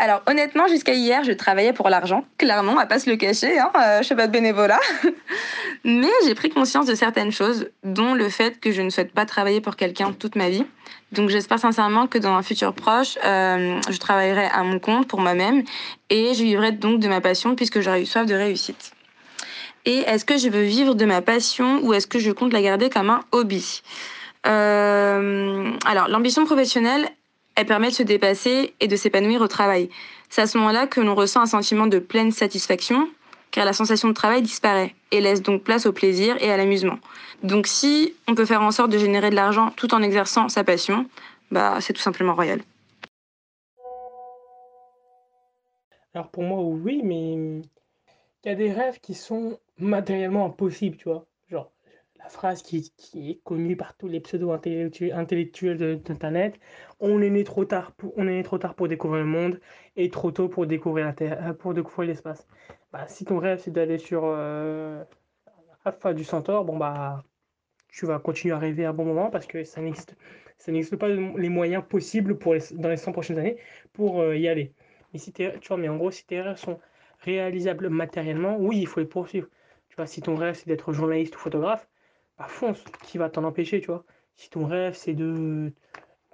Alors 0.00 0.22
honnêtement, 0.26 0.66
jusqu'à 0.66 0.94
hier, 0.94 1.24
je 1.24 1.32
travaillais 1.32 1.74
pour 1.74 1.90
l'argent. 1.90 2.24
Clairement, 2.38 2.72
on 2.72 2.76
va 2.76 2.86
pas 2.86 2.98
se 2.98 3.08
le 3.08 3.16
cacher, 3.16 3.58
hein, 3.58 3.70
euh, 3.78 4.02
je 4.02 4.08
fais 4.08 4.16
pas 4.16 4.26
de 4.26 4.32
bénévolat. 4.32 4.80
Mais 5.84 6.08
j'ai 6.24 6.34
pris 6.34 6.48
conscience 6.48 6.86
de 6.86 6.94
certaines 6.94 7.30
choses, 7.30 7.68
dont 7.84 8.14
le 8.14 8.30
fait 8.30 8.58
que 8.60 8.72
je 8.72 8.80
ne 8.80 8.88
souhaite 8.88 9.12
pas 9.12 9.26
travailler 9.26 9.60
pour 9.60 9.76
quelqu'un 9.76 10.12
toute 10.12 10.36
ma 10.36 10.48
vie. 10.48 10.64
Donc 11.12 11.28
j'espère 11.28 11.58
sincèrement 11.58 12.06
que 12.06 12.16
dans 12.16 12.34
un 12.34 12.42
futur 12.42 12.72
proche, 12.72 13.18
euh, 13.24 13.78
je 13.90 13.98
travaillerai 13.98 14.46
à 14.46 14.62
mon 14.62 14.78
compte 14.78 15.06
pour 15.06 15.20
moi-même 15.20 15.64
et 16.08 16.32
je 16.34 16.42
vivrai 16.42 16.72
donc 16.72 17.00
de 17.00 17.08
ma 17.08 17.20
passion 17.20 17.54
puisque 17.54 17.80
j'aurai 17.80 18.02
eu 18.02 18.06
soif 18.06 18.24
de 18.26 18.34
réussite. 18.34 18.92
Et 19.84 19.98
est-ce 19.98 20.24
que 20.24 20.38
je 20.38 20.48
veux 20.48 20.62
vivre 20.62 20.94
de 20.94 21.04
ma 21.04 21.20
passion 21.20 21.80
ou 21.82 21.92
est-ce 21.92 22.06
que 22.06 22.18
je 22.18 22.30
compte 22.30 22.52
la 22.52 22.62
garder 22.62 22.88
comme 22.90 23.10
un 23.10 23.20
hobby? 23.32 23.82
Euh, 24.46 25.72
alors, 25.84 26.08
l'ambition 26.08 26.44
professionnelle, 26.44 27.08
elle 27.56 27.66
permet 27.66 27.88
de 27.88 27.94
se 27.94 28.02
dépasser 28.02 28.74
et 28.80 28.88
de 28.88 28.96
s'épanouir 28.96 29.42
au 29.42 29.48
travail. 29.48 29.90
C'est 30.28 30.42
à 30.42 30.46
ce 30.46 30.56
moment-là 30.58 30.86
que 30.86 31.00
l'on 31.00 31.14
ressent 31.14 31.40
un 31.40 31.46
sentiment 31.46 31.86
de 31.86 31.98
pleine 31.98 32.32
satisfaction, 32.32 33.08
car 33.50 33.64
la 33.64 33.72
sensation 33.72 34.08
de 34.08 34.14
travail 34.14 34.42
disparaît 34.42 34.94
et 35.10 35.20
laisse 35.20 35.42
donc 35.42 35.62
place 35.62 35.86
au 35.86 35.92
plaisir 35.92 36.36
et 36.40 36.50
à 36.50 36.56
l'amusement. 36.56 36.98
Donc 37.42 37.66
si 37.66 38.14
on 38.28 38.34
peut 38.34 38.44
faire 38.44 38.62
en 38.62 38.70
sorte 38.70 38.90
de 38.90 38.98
générer 38.98 39.30
de 39.30 39.34
l'argent 39.34 39.70
tout 39.76 39.94
en 39.94 40.02
exerçant 40.02 40.48
sa 40.48 40.64
passion, 40.64 41.06
bah 41.50 41.78
c'est 41.80 41.92
tout 41.92 42.02
simplement 42.02 42.34
royal. 42.34 42.60
Alors 46.14 46.28
pour 46.28 46.42
moi 46.42 46.60
oui, 46.60 47.00
mais 47.04 47.32
il 48.44 48.48
y 48.48 48.48
a 48.48 48.54
des 48.54 48.72
rêves 48.72 49.00
qui 49.00 49.14
sont 49.14 49.58
matériellement 49.78 50.46
impossibles, 50.46 50.96
tu 50.96 51.08
vois. 51.08 51.26
La 52.22 52.28
phrase 52.28 52.62
qui, 52.62 52.92
est 53.14 53.42
connue 53.44 53.76
par 53.76 53.96
tous 53.96 54.08
les 54.08 54.20
pseudo-intellectuels 54.20 56.02
d'Internet. 56.02 56.60
On 57.00 57.22
est 57.22 57.30
né 57.30 57.44
trop 57.44 57.64
tard 57.64 57.92
pour, 57.92 58.12
on 58.16 58.26
est 58.28 58.32
né 58.32 58.42
trop 58.42 58.58
tard 58.58 58.74
pour 58.74 58.88
découvrir 58.88 59.22
le 59.22 59.28
monde 59.28 59.60
et 59.96 60.10
trop 60.10 60.30
tôt 60.30 60.48
pour 60.48 60.66
découvrir 60.66 61.06
la 61.06 61.48
euh, 61.48 61.54
pour 61.54 61.74
découvrir 61.74 62.08
l'espace. 62.08 62.46
Bah, 62.92 63.06
si 63.08 63.24
ton 63.24 63.38
rêve 63.38 63.60
c'est 63.62 63.70
d'aller 63.70 63.98
sur 63.98 64.22
euh, 64.24 65.02
Alpha 65.84 66.14
du 66.14 66.24
Centaure, 66.24 66.64
bon 66.64 66.76
bah 66.76 67.24
tu 67.88 68.06
vas 68.06 68.18
continuer 68.18 68.54
à 68.54 68.58
rêver 68.58 68.84
un 68.84 68.92
bon 68.92 69.04
moment 69.04 69.30
parce 69.30 69.46
que 69.46 69.64
ça 69.64 69.80
n'existe 69.80 70.16
ça 70.58 70.72
n'existe 70.72 70.96
pas 70.96 71.08
les 71.08 71.48
moyens 71.48 71.82
possibles 71.88 72.38
pour 72.38 72.54
dans 72.72 72.90
les 72.90 72.96
100 72.96 73.12
prochaines 73.12 73.38
années 73.38 73.56
pour 73.92 74.20
euh, 74.20 74.36
y 74.36 74.46
aller. 74.46 74.74
Mais 75.12 75.18
si 75.18 75.32
tu 75.32 75.44
mais 75.76 75.88
en 75.88 75.96
gros, 75.96 76.10
si 76.10 76.26
tes 76.26 76.40
rêves 76.40 76.58
sont 76.58 76.78
réalisables 77.20 77.88
matériellement, 77.88 78.56
oui, 78.58 78.78
il 78.80 78.86
faut 78.86 79.00
les 79.00 79.06
poursuivre. 79.06 79.48
Tu 79.88 79.96
vois, 79.96 80.06
si 80.06 80.20
ton 80.22 80.36
rêve 80.36 80.54
c'est 80.54 80.68
d'être 80.68 80.92
journaliste 80.92 81.34
ou 81.36 81.38
photographe, 81.38 81.88
bah 82.40 82.46
fonce, 82.48 82.82
qui 83.02 83.18
va 83.18 83.28
t'en 83.28 83.44
empêcher, 83.44 83.82
tu 83.82 83.88
vois. 83.88 84.04
Si 84.36 84.48
ton 84.48 84.64
rêve 84.64 84.94
c'est 84.94 85.12
de 85.12 85.74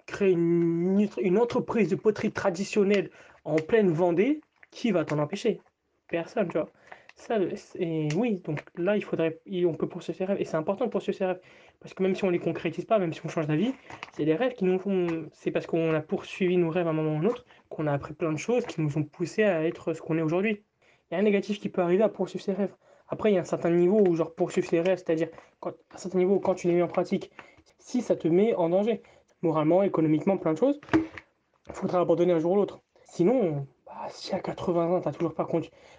créer 0.07 0.31
une, 0.31 1.39
entreprise 1.39 1.89
de 1.89 1.97
poterie 1.97 2.31
traditionnelle 2.31 3.11
en 3.45 3.57
pleine 3.57 3.91
Vendée, 3.91 4.41
qui 4.71 4.93
va 4.93 5.05
t'en 5.05 5.19
empêcher? 5.19 5.61
Personne, 6.09 6.47
tu 6.49 6.59
vois. 6.59 6.71
Ça, 7.17 7.39
et 7.81 8.09
oui, 8.15 8.41
donc 8.45 8.63
là, 8.77 8.97
il 8.97 9.03
faudrait, 9.03 9.41
on 9.65 9.75
peut 9.75 9.89
poursuivre 9.89 10.17
ses 10.17 10.25
rêves. 10.27 10.41
Et 10.41 10.45
c'est 10.45 10.57
important 10.57 10.85
de 10.85 10.91
poursuivre 10.91 11.19
ses 11.19 11.27
rêves. 11.27 11.41
Parce 11.81 11.93
que 11.93 12.05
même 12.05 12.15
si 12.15 12.25
on 12.25 12.31
les 12.31 12.39
concrétise 12.39 12.85
pas, 12.85 13.01
même 13.01 13.13
si 13.13 13.21
on 13.25 13.29
change 13.29 13.49
d'avis, 13.49 13.73
c'est 14.13 14.25
des 14.25 14.35
rêves 14.37 14.53
qui 14.53 14.65
nous 14.65 14.79
font. 14.79 15.29
C'est 15.33 15.51
parce 15.51 15.67
qu'on 15.67 15.93
a 15.93 16.01
poursuivi 16.01 16.57
nos 16.57 16.71
rêves 16.71 16.87
à 16.87 16.91
un 16.91 16.93
moment 16.93 17.15
ou 17.15 17.17
à 17.17 17.19
un 17.19 17.25
autre 17.25 17.45
qu'on 17.69 17.89
a 17.89 17.93
appris 17.93 18.15
plein 18.15 18.33
de 18.33 18.39
choses 18.39 18.65
qui 18.67 18.81
nous 18.81 18.97
ont 18.97 19.03
poussé 19.03 19.43
à 19.43 19.65
être 19.65 19.93
ce 19.93 20.01
qu'on 20.01 20.19
est 20.19 20.23
aujourd'hui. 20.23 20.63
Il 21.11 21.15
y 21.15 21.17
a 21.17 21.21
un 21.21 21.23
négatif 21.23 21.59
qui 21.59 21.69
peut 21.69 21.83
arriver 21.83 22.05
à 22.05 22.09
poursuivre 22.09 22.45
ses 22.45 22.53
rêves. 22.53 22.75
Après, 23.09 23.31
il 23.31 23.35
y 23.35 23.39
a 23.39 23.41
un 23.41 23.45
certain 23.45 23.71
niveau 23.71 24.01
où, 24.01 24.15
genre, 24.15 24.35
poursuivre 24.35 24.69
ses 24.69 24.81
rêves, 24.81 24.99
c'est-à-dire, 24.99 25.29
à 25.63 25.69
un 25.69 25.97
certain 25.97 26.19
niveau, 26.19 26.41
quand 26.41 26.55
tu 26.55 26.69
les 26.69 26.75
mets 26.75 26.83
en 26.83 26.89
pratique, 26.89 27.31
si 27.79 28.03
ça 28.03 28.17
te 28.17 28.29
met 28.29 28.55
en 28.55 28.69
danger, 28.69 29.03
moralement, 29.43 29.83
économiquement, 29.83 30.37
plein 30.37 30.55
de 30.55 30.59
choses, 30.59 30.81
il 30.95 31.73
faudra 31.73 32.01
abandonner 32.01 32.33
un 32.33 32.39
jour 32.39 32.53
ou 32.53 32.57
l'autre. 32.57 32.81
Sinon, 33.05 33.67
bah, 33.87 34.07
si 34.09 34.35
à 34.35 34.41
80 34.41 34.91
ans, 34.91 35.01
tu 35.01 35.09
n'as 35.09 35.13
toujours 35.13 35.35
pas 35.35 35.47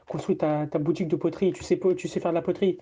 construit 0.08 0.38
ta, 0.38 0.66
boutique 0.80 1.08
de 1.08 1.16
poterie, 1.16 1.54
tu 1.54 1.64
sais, 1.64 1.78
faire 1.78 2.32
de 2.32 2.36
la 2.36 2.42
poterie, 2.42 2.78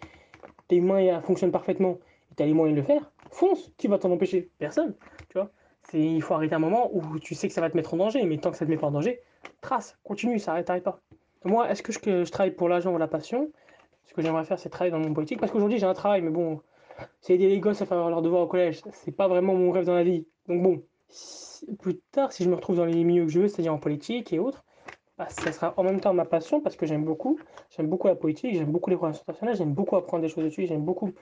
tes 0.68 0.82
mains 0.82 1.22
fonctionnent 1.22 1.52
parfaitement, 1.52 2.00
tu 2.36 2.44
as 2.44 2.46
les 2.46 2.54
moyens 2.54 2.76
de 2.76 2.82
le 2.82 2.88
faire, 2.88 3.12
fonce, 3.32 3.72
qui 3.78 3.88
va 3.88 3.98
t'en 3.98 4.12
empêcher? 4.12 4.50
Personne, 4.58 4.96
tu 5.30 5.38
vois. 5.38 5.52
Il 5.94 6.22
faut 6.22 6.34
arrêter 6.34 6.56
un 6.56 6.60
moment 6.60 6.90
où 6.94 7.20
tu 7.20 7.36
sais 7.36 7.48
que 7.48 7.54
ça 7.54 7.62
va 7.62 7.70
te 7.70 7.78
mettre 7.78 7.94
en 7.94 7.98
danger, 7.98 8.24
mais 8.24 8.38
tant 8.38 8.50
que 8.50 8.58
ça 8.58 8.66
ne 8.66 8.70
te 8.70 8.76
met 8.76 8.80
pas 8.80 8.88
en 8.88 8.92
danger, 8.92 9.22
trace, 9.62 9.98
continue, 10.04 10.40
ça 10.40 10.54
arrête, 10.54 10.84
pas. 10.84 11.00
Moi, 11.44 11.70
est-ce 11.70 11.84
que 11.84 11.92
je, 11.92 12.32
travaille 12.32 12.56
pour 12.56 12.70
l'argent 12.70 12.94
ou 12.94 12.98
la 12.98 13.08
passion? 13.08 13.52
Ce 14.06 14.14
que 14.14 14.22
j'aimerais 14.22 14.46
faire, 14.46 14.60
c'est 14.60 14.70
travailler 14.70 14.92
dans 14.92 15.00
mon 15.00 15.14
politique, 15.14 15.40
parce 15.40 15.52
qu'aujourd'hui 15.52 15.80
j'ai 15.80 15.86
un 15.86 15.94
travail, 15.94 16.22
mais 16.22 16.30
bon, 16.30 16.62
c'est 17.22 17.34
aider 17.34 17.48
les 17.48 17.60
gosses 17.60 17.82
à 17.82 17.86
faire 17.86 18.10
leurs 18.10 18.22
devoirs 18.22 18.44
au 18.44 18.48
collège, 18.48 18.82
c'est 18.92 19.12
pas 19.12 19.28
vraiment 19.28 19.56
mon 19.56 19.72
rêve 19.72 19.86
dans 19.86 19.96
la 19.96 20.04
vie. 20.04 20.26
Donc 20.48 20.62
bon, 20.62 20.84
plus 21.80 22.00
tard, 22.12 22.32
si 22.32 22.44
je 22.44 22.50
me 22.50 22.56
retrouve 22.56 22.78
dans 22.78 22.86
les 22.86 23.04
milieux 23.04 23.26
que 23.26 23.32
je 23.32 23.42
veux, 23.42 23.48
c'est-à-dire 23.48 23.74
en 23.74 23.80
politique 23.80 24.32
et 24.34 24.40
autres, 24.40 24.64
bah, 25.18 25.28
ça 25.30 25.52
sera 25.52 25.74
en 25.78 25.84
même 25.84 26.02
temps 26.02 26.14
ma 26.14 26.26
passion 26.26 26.60
parce 26.62 26.76
que 26.76 26.86
j'aime 26.86 27.06
beaucoup. 27.06 27.40
J'aime 27.76 27.88
beaucoup 27.88 28.08
la 28.08 28.16
politique, 28.16 28.54
j'aime 28.54 28.72
beaucoup 28.72 28.90
les 28.90 28.96
relations 28.96 29.22
internationales, 29.22 29.56
j'aime 29.56 29.74
beaucoup 29.74 29.96
apprendre 29.96 30.24
des 30.24 30.30
choses 30.30 30.44
dessus, 30.44 30.68
j'aime 30.68 30.84
beaucoup. 30.84 31.14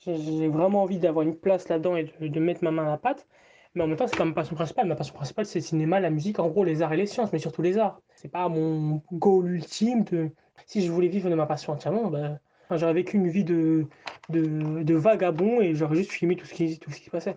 J'ai 0.00 0.48
vraiment 0.48 0.82
envie 0.82 0.98
d'avoir 0.98 1.26
une 1.26 1.34
place 1.34 1.68
là-dedans 1.68 1.96
et 1.96 2.12
de, 2.20 2.40
mettre 2.40 2.62
ma 2.62 2.70
main 2.70 2.84
à 2.84 2.90
la 2.90 2.98
pâte. 2.98 3.26
Mais 3.74 3.82
en 3.82 3.86
même 3.86 3.96
temps, 3.96 4.06
c'est 4.06 4.16
pas 4.16 4.24
ma 4.24 4.32
passion 4.32 4.54
principale. 4.54 4.86
Ma 4.86 4.94
passion 4.94 5.14
principale, 5.14 5.46
c'est 5.46 5.58
le 5.58 5.64
cinéma, 5.64 5.98
la 5.98 6.10
musique, 6.10 6.38
en 6.38 6.48
gros, 6.48 6.62
les 6.62 6.82
arts 6.82 6.92
et 6.92 6.96
les 6.96 7.06
sciences, 7.06 7.32
mais 7.32 7.38
surtout 7.38 7.62
les 7.62 7.78
arts. 7.78 8.00
C'est 8.14 8.28
pas 8.30 8.48
mon 8.48 9.02
goal 9.12 9.50
ultime 9.50 10.04
de. 10.04 10.30
Si 10.66 10.82
je 10.84 10.90
voulais 10.90 11.08
vivre 11.08 11.30
de 11.30 11.34
ma 11.34 11.46
passion 11.46 11.72
entièrement, 11.72 12.10
bah, 12.10 12.38
j'aurais 12.70 12.92
vécu 12.92 13.16
une 13.16 13.28
vie 13.28 13.44
de, 13.44 13.86
de, 14.28 14.94
vagabond 14.94 15.60
et 15.60 15.74
j'aurais 15.74 15.96
juste 15.96 16.12
filmé 16.12 16.36
tout 16.36 16.46
ce 16.46 16.54
qui, 16.54 16.78
tout 16.78 16.90
ce 16.90 16.98
qui 16.98 17.04
se 17.06 17.10
passait. 17.10 17.36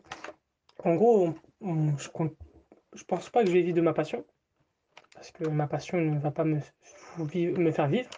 En 0.83 0.95
gros, 0.95 1.33
je, 1.61 2.09
je 2.93 3.03
pense 3.03 3.29
pas 3.29 3.43
que 3.43 3.49
je 3.49 3.53
vais 3.53 3.61
vivre 3.61 3.75
de 3.75 3.81
ma 3.81 3.93
passion 3.93 4.25
parce 5.13 5.31
que 5.31 5.47
ma 5.47 5.67
passion 5.67 5.99
ne 5.99 6.19
va 6.19 6.31
pas 6.31 6.43
me, 6.43 6.59
me 7.19 7.71
faire 7.71 7.87
vivre 7.87 8.09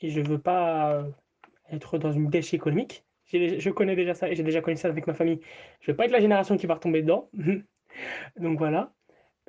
et 0.00 0.10
je 0.10 0.20
veux 0.20 0.38
pas 0.38 0.92
euh, 0.92 1.10
être 1.70 1.98
dans 1.98 2.12
une 2.12 2.30
dèche 2.30 2.54
économique. 2.54 3.04
Je 3.32 3.70
connais 3.70 3.96
déjà 3.96 4.14
ça 4.14 4.28
et 4.28 4.36
j'ai 4.36 4.44
déjà 4.44 4.60
connu 4.60 4.76
ça 4.76 4.88
avec 4.88 5.06
ma 5.06 5.14
famille. 5.14 5.40
Je 5.80 5.90
ne 5.90 5.92
veux 5.92 5.96
pas 5.96 6.04
être 6.04 6.12
la 6.12 6.20
génération 6.20 6.56
qui 6.56 6.66
va 6.66 6.74
retomber 6.74 7.02
dedans. 7.02 7.28
Donc 8.36 8.58
voilà. 8.58 8.92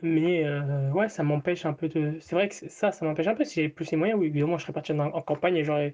Mais 0.01 0.45
euh, 0.45 0.91
ouais, 0.91 1.07
ça 1.07 1.23
m'empêche 1.23 1.65
un 1.65 1.73
peu 1.73 1.87
de. 1.87 2.17
C'est 2.19 2.35
vrai 2.35 2.49
que 2.49 2.55
ça, 2.55 2.91
ça 2.91 3.05
m'empêche 3.05 3.27
un 3.27 3.35
peu. 3.35 3.45
Si 3.45 3.55
j'avais 3.55 3.69
plus 3.69 3.89
les 3.91 3.97
moyens, 3.97 4.19
oui, 4.19 4.27
évidemment, 4.27 4.57
je 4.57 4.63
serais 4.63 4.73
parti 4.73 4.91
en, 4.91 5.21
campagne 5.21 5.55
et 5.55 5.63
j'aurais, 5.63 5.93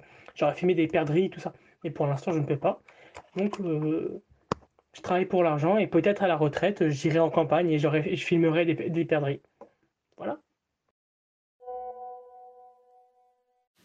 filmé 0.55 0.73
des 0.73 0.87
perdrix, 0.87 1.29
tout 1.29 1.39
ça. 1.39 1.53
Mais 1.83 1.91
pour 1.91 2.07
l'instant, 2.07 2.31
je 2.31 2.39
ne 2.39 2.45
peux 2.45 2.57
pas. 2.57 2.81
Donc, 3.37 3.59
euh, 3.59 4.23
je 4.93 5.01
travaille 5.01 5.25
pour 5.25 5.43
l'argent 5.43 5.77
et 5.77 5.87
peut-être 5.87 6.23
à 6.23 6.27
la 6.27 6.35
retraite, 6.35 6.89
j'irai 6.89 7.19
en 7.19 7.29
campagne 7.29 7.69
et, 7.69 7.79
je 7.79 8.25
filmerai 8.25 8.65
des, 8.65 8.89
des 8.89 9.05
perdrix. 9.05 9.41
Voilà. 10.17 10.39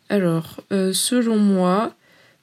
Alors, 0.08 0.60
euh, 0.72 0.92
selon 0.92 1.36
moi, 1.36 1.94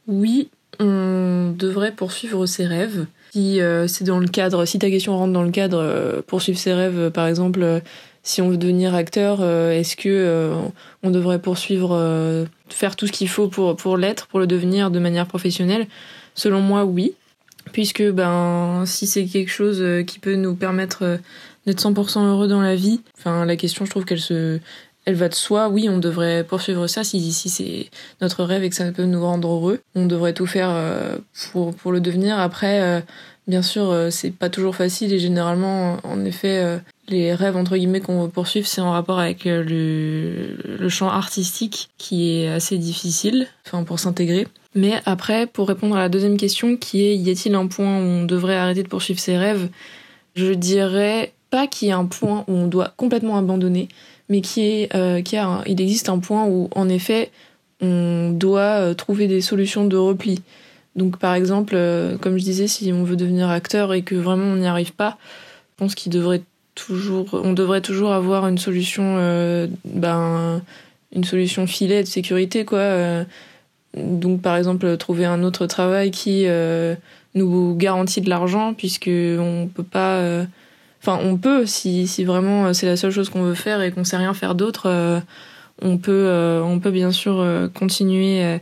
oui, 0.08 0.52
on 0.80 1.54
devrait 1.58 1.92
poursuivre 1.92 2.46
ses 2.46 2.66
rêves. 2.66 3.06
Si 3.32 3.62
euh, 3.62 3.88
c'est 3.88 4.04
dans 4.04 4.20
le 4.20 4.28
cadre, 4.28 4.66
si 4.66 4.80
ta 4.80 4.90
question 4.90 5.18
rentre 5.18 5.34
dans 5.34 5.44
le 5.44 5.52
cadre, 5.52 5.80
euh, 5.80 6.22
poursuivre 6.26 6.58
ses 6.58 6.74
rêves, 6.74 7.10
par 7.12 7.28
exemple, 7.28 7.82
si 8.22 8.42
on 8.42 8.50
veut 8.50 8.58
devenir 8.58 8.96
acteur, 8.96 9.44
est-ce 9.44 9.98
que 9.98 10.52
on 11.02 11.10
devrait 11.10 11.40
poursuivre, 11.40 12.48
faire 12.70 12.96
tout 12.96 13.08
ce 13.08 13.12
qu'il 13.12 13.28
faut 13.28 13.50
pour, 13.50 13.76
pour 13.76 13.98
l'être, 13.98 14.28
pour 14.28 14.40
le 14.40 14.48
devenir 14.48 14.92
de 14.92 15.00
manière 15.00 15.28
professionnelle? 15.28 15.88
Selon 16.36 16.62
moi, 16.62 16.86
oui. 16.86 17.14
Puisque 17.72 18.04
ben, 18.04 18.84
si 18.86 19.08
c'est 19.08 19.26
quelque 19.26 19.52
chose 19.52 19.84
qui 20.06 20.20
peut 20.20 20.36
nous 20.36 20.56
permettre 20.56 21.20
d'être 21.66 21.82
100% 21.82 22.26
heureux 22.26 22.48
dans 22.48 22.62
la 22.62 22.76
vie, 22.76 23.02
enfin, 23.18 23.46
la 23.46 23.56
question, 23.58 23.84
je 23.84 23.90
trouve 23.90 24.06
qu'elle 24.06 24.22
se, 24.22 24.60
elle 25.06 25.16
va 25.16 25.30
de 25.30 25.34
soi, 25.34 25.70
oui, 25.70 25.90
on 25.90 25.98
devrait 25.98 26.44
poursuivre 26.44 26.88
ça 26.88 27.04
si, 27.04 27.32
c'est 27.34 27.90
notre 28.22 28.44
rêve 28.44 28.64
et 28.64 28.70
que 28.70 28.76
ça 28.76 28.92
peut 28.92 29.04
nous 29.04 29.22
rendre 29.22 29.50
heureux. 29.50 29.82
On 29.96 30.06
devrait 30.06 30.34
tout 30.34 30.46
faire 30.46 30.70
euh, 30.72 31.18
pour, 31.52 31.76
pour 31.76 31.92
le 31.92 32.00
devenir. 32.00 32.40
Après, 32.40 32.82
euh, 32.82 33.02
bien 33.48 33.62
sûr, 33.62 33.92
euh, 33.92 34.10
c'est 34.10 34.32
pas 34.32 34.50
toujours 34.50 34.76
facile 34.76 35.12
et 35.12 35.20
généralement, 35.20 35.98
en 36.04 36.24
effet, 36.24 36.80
les 37.10 37.34
rêves 37.34 37.58
entre 37.58 37.76
guillemets 37.76 38.00
qu'on 38.00 38.24
veut 38.24 38.30
poursuivre, 38.30 38.66
c'est 38.66 38.82
en 38.82 38.92
rapport 38.92 39.20
avec 39.20 39.44
le, 39.44 40.56
le 40.64 40.90
champ 40.90 41.10
artistique 41.10 41.90
qui 41.98 42.38
est 42.38 42.48
assez 42.48 42.78
difficile, 42.78 43.48
enfin 43.66 43.84
pour 43.84 44.00
s'intégrer. 44.00 44.48
Mais 44.76 45.02
après, 45.06 45.46
pour 45.46 45.68
répondre 45.68 45.96
à 45.96 46.00
la 46.00 46.10
deuxième 46.10 46.38
question 46.38 46.78
qui 46.78 47.04
est 47.04 47.16
y 47.16 47.30
a-t-il 47.30 47.54
un 47.56 47.68
point 47.68 47.98
où 48.00 48.02
on 48.02 48.26
devrait 48.26 48.56
arrêter 48.56 48.84
de 48.84 48.88
poursuivre 48.88 49.20
ses 49.20 49.38
rêves? 49.38 49.70
Je 50.36 50.54
dirais 50.54 51.34
pas 51.52 51.68
qu'il 51.68 51.90
y 51.90 51.92
a 51.92 51.98
un 51.98 52.06
point 52.06 52.44
où 52.48 52.54
on 52.54 52.66
doit 52.66 52.94
complètement 52.98 53.38
abandonner, 53.38 53.88
mais 54.34 54.42
qui 54.42 54.62
est, 54.62 54.96
euh, 54.96 55.22
il 55.68 55.80
existe 55.80 56.10
un 56.10 56.18
point 56.18 56.46
où, 56.46 56.68
en 56.72 56.90
effet, 56.90 57.30
on 57.82 58.32
doit 58.32 58.82
euh, 58.82 58.94
trouver 58.96 59.28
des 59.28 59.42
solutions 59.42 59.86
de 59.86 59.96
repli. 59.96 60.42
Donc, 60.96 61.20
par 61.20 61.36
exemple, 61.36 61.76
euh, 61.76 62.18
comme 62.18 62.40
je 62.40 62.44
disais, 62.44 62.66
si 62.66 62.92
on 62.92 63.04
veut 63.04 63.16
devenir 63.16 63.52
acteur 63.52 63.94
et 63.94 64.02
que 64.02 64.16
vraiment 64.16 64.46
on 64.46 64.56
n'y 64.56 64.66
arrive 64.66 64.94
pas, 64.94 65.20
je 65.74 65.76
pense 65.78 65.94
qu'il 65.94 66.12
devrait 66.12 66.42
toujours, 66.74 67.28
on 67.34 67.54
devrait 67.54 67.82
toujours 67.82 68.12
avoir 68.12 68.48
une 68.48 68.58
solution, 68.58 69.18
ben, 69.86 70.64
une 71.16 71.24
solution 71.24 71.68
filet 71.68 72.02
de 72.02 72.08
sécurité, 72.08 72.66
quoi. 72.66 73.26
donc, 73.96 74.42
par 74.42 74.56
exemple, 74.56 74.98
trouver 74.98 75.26
un 75.26 75.44
autre 75.44 75.68
travail 75.68 76.10
qui 76.10 76.48
nous 77.36 77.76
garantit 77.76 78.22
de 78.22 78.30
l'argent, 78.30 78.74
puisque 78.74 79.10
on 79.10 79.70
peut 79.72 79.84
pas 79.84 80.46
Enfin, 81.06 81.20
on 81.22 81.36
peut, 81.36 81.66
si, 81.66 82.08
si 82.08 82.24
vraiment 82.24 82.68
euh, 82.68 82.74
c'est 82.74 82.86
la 82.86 82.96
seule 82.96 83.12
chose 83.12 83.30
qu'on 83.30 83.44
veut 83.44 83.56
faire 83.56 83.82
et 83.82 83.92
qu'on 83.92 84.06
sait 84.06 84.16
rien 84.16 84.34
faire 84.34 84.56
d'autre, 84.56 84.84
euh, 84.86 85.20
on 85.82 85.98
peut, 85.98 86.28
euh, 86.28 86.62
on 86.64 86.80
peut 86.80 86.92
bien 86.92 87.12
sûr 87.12 87.46
continuer 87.74 88.42
à 88.42 88.60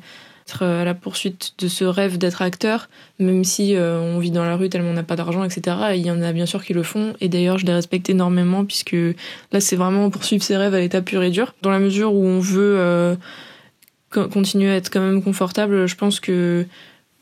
être 0.47 0.65
à 0.65 0.83
la 0.83 0.95
poursuite 0.95 1.53
de 1.59 1.67
ce 1.67 1.83
rêve 1.83 2.17
d'être 2.17 2.41
acteur, 2.41 2.89
même 3.19 3.43
si 3.43 3.75
on 3.77 4.17
vit 4.17 4.31
dans 4.31 4.43
la 4.43 4.55
rue 4.55 4.69
tellement 4.69 4.89
on 4.89 4.93
n'a 4.93 5.03
pas 5.03 5.15
d'argent, 5.15 5.43
etc. 5.43 5.77
il 5.93 6.05
y 6.05 6.09
en 6.09 6.21
a 6.21 6.33
bien 6.33 6.47
sûr 6.47 6.63
qui 6.63 6.73
le 6.73 6.83
font, 6.83 7.13
et 7.21 7.29
d'ailleurs 7.29 7.57
je 7.59 7.65
les 7.65 7.73
respecte 7.73 8.09
énormément 8.09 8.65
puisque 8.65 8.97
là 9.51 9.59
c'est 9.59 9.75
vraiment 9.75 10.09
poursuivre 10.09 10.43
ses 10.43 10.57
rêves 10.57 10.73
à 10.73 10.79
l'état 10.79 11.01
pur 11.01 11.21
et 11.23 11.29
dur. 11.29 11.53
Dans 11.61 11.69
la 11.69 11.79
mesure 11.79 12.13
où 12.13 12.25
on 12.25 12.39
veut 12.39 13.17
continuer 14.09 14.71
à 14.71 14.75
être 14.75 14.89
quand 14.89 14.99
même 14.99 15.23
confortable, 15.23 15.85
je 15.85 15.95
pense 15.95 16.19
que 16.19 16.65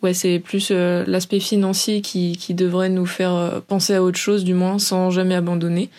ouais, 0.04 0.14
c'est 0.14 0.40
plus 0.40 0.70
euh, 0.72 1.04
l'aspect 1.08 1.40
financier 1.40 2.02
qui, 2.02 2.38
devrait 2.54 2.90
nous 2.90 3.06
faire 3.06 3.34
euh, 3.34 3.60
penser 3.66 3.96
à 3.96 4.04
autre 4.04 4.18
chose, 4.18 4.44
du 4.44 4.54
moins, 4.54 4.80
sans 4.80 5.12
jamais 5.12 5.36
abandonner. 5.36 5.90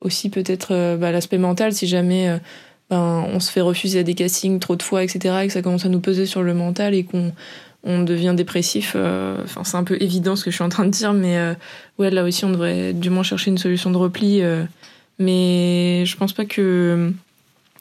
Aussi 0.00 0.30
peut-être 0.30 0.68
euh, 0.72 0.96
bah, 0.96 1.12
l'aspect 1.12 1.38
mental, 1.38 1.72
si 1.72 1.86
jamais 1.86 2.38
ben, 2.90 3.24
on 3.32 3.40
se 3.40 3.50
fait 3.50 3.60
refuser 3.60 4.00
à 4.00 4.02
des 4.02 4.14
castings 4.14 4.60
trop 4.60 4.76
de 4.76 4.82
fois, 4.82 5.02
etc., 5.02 5.34
et 5.42 5.46
que 5.46 5.52
ça 5.52 5.62
commence 5.62 5.84
à 5.84 5.88
nous 5.88 6.00
peser 6.00 6.26
sur 6.26 6.42
le 6.42 6.54
mental 6.54 6.94
et 6.94 7.04
qu'on 7.04 7.32
on 7.82 8.02
devient 8.02 8.34
dépressif. 8.36 8.96
Enfin, 9.44 9.62
c'est 9.64 9.76
un 9.76 9.84
peu 9.84 9.96
évident 10.00 10.34
ce 10.34 10.44
que 10.44 10.50
je 10.50 10.56
suis 10.56 10.64
en 10.64 10.68
train 10.68 10.84
de 10.84 10.90
dire, 10.90 11.12
mais 11.12 11.38
ouais, 11.98 12.10
là 12.10 12.24
aussi, 12.24 12.44
on 12.44 12.50
devrait 12.50 12.92
du 12.92 13.10
moins 13.10 13.22
chercher 13.22 13.50
une 13.50 13.58
solution 13.58 13.90
de 13.90 13.96
repli. 13.96 14.42
mais 15.20 16.04
je 16.04 16.16
pense 16.16 16.32
pas 16.32 16.44
que 16.44 17.12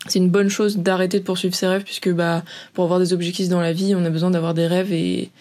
c'est 0.08 0.20
une 0.20 0.30
bonne 0.30 0.50
chose 0.50 0.78
d'arrêter 0.78 1.20
de 1.20 1.24
poursuivre 1.24 1.56
ses 1.56 1.68
rêves, 1.68 1.84
puisque 1.84 2.12
bah, 2.12 2.44
pour 2.74 2.84
avoir 2.84 3.00
des 3.00 3.14
objectifs 3.14 3.50
dans 3.50 3.62
la 3.62 3.74
vie, 3.74 3.96
on 3.96 4.06
a 4.06 4.12
besoin 4.12 4.30
d'avoir 4.30 4.54
des 4.54 4.68
rêves 4.68 4.94
et 4.94 5.32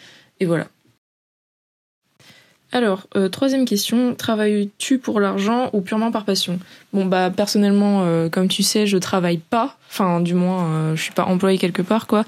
et 0.44 0.46
voilà. 0.46 0.66
Alors, 2.70 3.06
euh, 3.16 3.28
troisième 3.28 3.64
question, 3.64 4.14
travailles-tu 4.14 4.98
pour 4.98 5.20
l'argent 5.20 5.70
ou 5.72 5.80
purement 5.80 6.10
par 6.10 6.24
passion? 6.24 6.58
Bon, 6.92 7.06
bah, 7.06 7.30
personnellement, 7.30 8.02
euh, 8.02 8.28
comme 8.28 8.48
tu 8.48 8.64
sais, 8.64 8.86
je 8.86 8.98
travaille 8.98 9.38
pas. 9.38 9.78
Enfin, 9.88 10.20
du 10.20 10.34
moins, 10.34 10.66
euh, 10.66 10.96
je 10.96 11.02
suis 11.02 11.12
pas 11.12 11.24
employée 11.24 11.56
quelque 11.56 11.82
part, 11.82 12.06
quoi. 12.06 12.24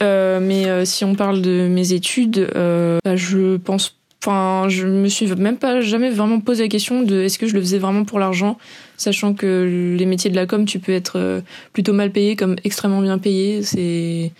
mais 0.00 0.84
si 0.86 1.04
on 1.04 1.14
parle 1.14 1.42
de 1.42 1.68
mes 1.68 1.92
études, 1.92 2.50
bah, 2.54 3.16
je 3.16 3.56
pense 3.56 3.96
Enfin, 4.24 4.68
je 4.68 4.86
me 4.86 5.08
suis 5.08 5.26
même 5.34 5.56
pas 5.56 5.80
jamais 5.80 6.08
vraiment 6.08 6.38
posé 6.38 6.62
la 6.62 6.68
question 6.68 7.02
de 7.02 7.22
est-ce 7.22 7.40
que 7.40 7.48
je 7.48 7.54
le 7.54 7.60
faisais 7.60 7.78
vraiment 7.78 8.04
pour 8.04 8.20
l'argent, 8.20 8.56
sachant 8.96 9.34
que 9.34 9.96
les 9.98 10.06
métiers 10.06 10.30
de 10.30 10.36
la 10.36 10.46
com, 10.46 10.64
tu 10.64 10.78
peux 10.78 10.92
être 10.92 11.42
plutôt 11.72 11.92
mal 11.92 12.12
payé 12.12 12.36
comme 12.36 12.54
extrêmement 12.62 13.02
bien 13.02 13.18
payé. 13.18 13.64
C'est 13.64 14.30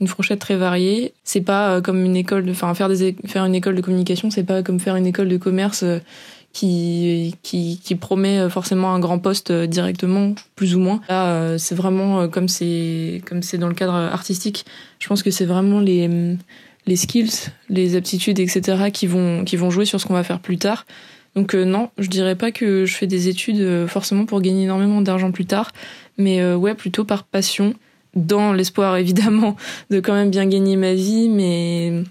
une 0.00 0.08
fourchette 0.08 0.38
très 0.38 0.56
variée. 0.56 1.12
C'est 1.24 1.40
pas 1.40 1.76
euh, 1.76 1.80
comme 1.80 2.04
une 2.04 2.16
école 2.16 2.44
de, 2.44 2.50
enfin, 2.50 2.72
faire 2.74 2.88
des, 2.88 3.16
faire 3.26 3.44
une 3.44 3.54
école 3.54 3.74
de 3.74 3.80
communication, 3.80 4.30
c'est 4.30 4.44
pas 4.44 4.62
comme 4.62 4.80
faire 4.80 4.96
une 4.96 5.06
école 5.06 5.28
de 5.28 5.36
commerce 5.36 5.82
euh, 5.82 5.98
qui, 6.52 7.34
qui, 7.42 7.80
qui 7.82 7.94
promet 7.94 8.38
euh, 8.38 8.48
forcément 8.48 8.94
un 8.94 9.00
grand 9.00 9.18
poste 9.18 9.52
directement, 9.52 10.34
plus 10.56 10.74
ou 10.74 10.80
moins. 10.80 11.00
Là, 11.08 11.58
c'est 11.58 11.74
vraiment 11.74 12.28
comme 12.28 12.48
c'est, 12.48 13.22
comme 13.26 13.42
c'est 13.42 13.58
dans 13.58 13.68
le 13.68 13.74
cadre 13.74 13.94
artistique. 13.94 14.64
Je 14.98 15.08
pense 15.08 15.22
que 15.22 15.30
c'est 15.30 15.44
vraiment 15.44 15.80
les, 15.80 16.08
les 16.86 16.96
skills, 16.96 17.50
les 17.68 17.96
aptitudes, 17.96 18.38
etc. 18.38 18.90
qui 18.92 19.06
vont, 19.06 19.44
qui 19.44 19.56
vont 19.56 19.70
jouer 19.70 19.84
sur 19.84 20.00
ce 20.00 20.06
qu'on 20.06 20.14
va 20.14 20.24
faire 20.24 20.40
plus 20.40 20.58
tard. 20.58 20.86
Donc 21.34 21.54
non, 21.54 21.90
je 21.98 22.08
dirais 22.08 22.34
pas 22.34 22.50
que 22.50 22.86
je 22.86 22.94
fais 22.94 23.06
des 23.06 23.28
études 23.28 23.86
forcément 23.86 24.24
pour 24.24 24.40
gagner 24.40 24.64
énormément 24.64 25.02
d'argent 25.02 25.30
plus 25.30 25.46
tard, 25.46 25.72
mais 26.16 26.54
ouais, 26.54 26.74
plutôt 26.74 27.04
par 27.04 27.24
passion 27.24 27.74
dans 28.14 28.52
l'espoir 28.52 28.96
évidemment 28.98 29.56
de 29.90 30.00
quand 30.00 30.14
même 30.14 30.30
bien 30.30 30.46
gagner 30.46 30.76
ma 30.76 30.94
vie, 30.94 31.28
mais 31.28 32.04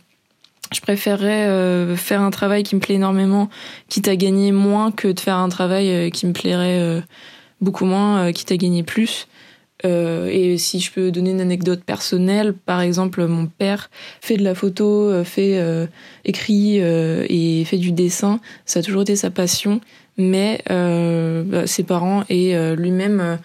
je 0.73 0.81
préférerais 0.81 1.47
euh, 1.47 1.95
faire 1.95 2.21
un 2.21 2.31
travail 2.31 2.63
qui 2.63 2.75
me 2.75 2.81
plaît 2.81 2.95
énormément, 2.95 3.49
quitte 3.87 4.07
à 4.07 4.15
gagner 4.15 4.51
moins 4.51 4.91
que 4.91 5.07
de 5.07 5.19
faire 5.19 5.37
un 5.37 5.49
travail 5.49 5.89
euh, 5.89 6.09
qui 6.09 6.25
me 6.25 6.33
plairait 6.33 6.79
euh, 6.79 7.01
beaucoup 7.61 7.85
moins, 7.85 8.31
quitte 8.33 8.51
à 8.51 8.57
gagner 8.57 8.83
plus. 8.83 9.27
et 9.83 10.57
si 10.57 10.79
je 10.79 10.91
peux 10.91 11.11
donner 11.11 11.31
une 11.31 11.41
anecdote 11.41 11.83
personnelle, 11.83 12.53
par 12.53 12.81
exemple, 12.81 13.25
mon 13.25 13.47
père 13.47 13.89
fait 14.21 14.37
de 14.37 14.43
la 14.43 14.53
photo, 14.53 15.23
fait 15.23 15.59
écrit 16.23 16.77
et 16.77 17.63
fait 17.65 17.77
du 17.77 17.91
dessin. 17.91 18.39
Ça 18.65 18.81
a 18.81 18.83
toujours 18.83 19.01
été 19.01 19.15
sa 19.15 19.31
passion, 19.31 19.81
mais 20.17 20.61
bah, 20.67 21.65
ses 21.65 21.83
parents 21.83 22.25
et 22.29 22.55
lui-même 22.75 23.39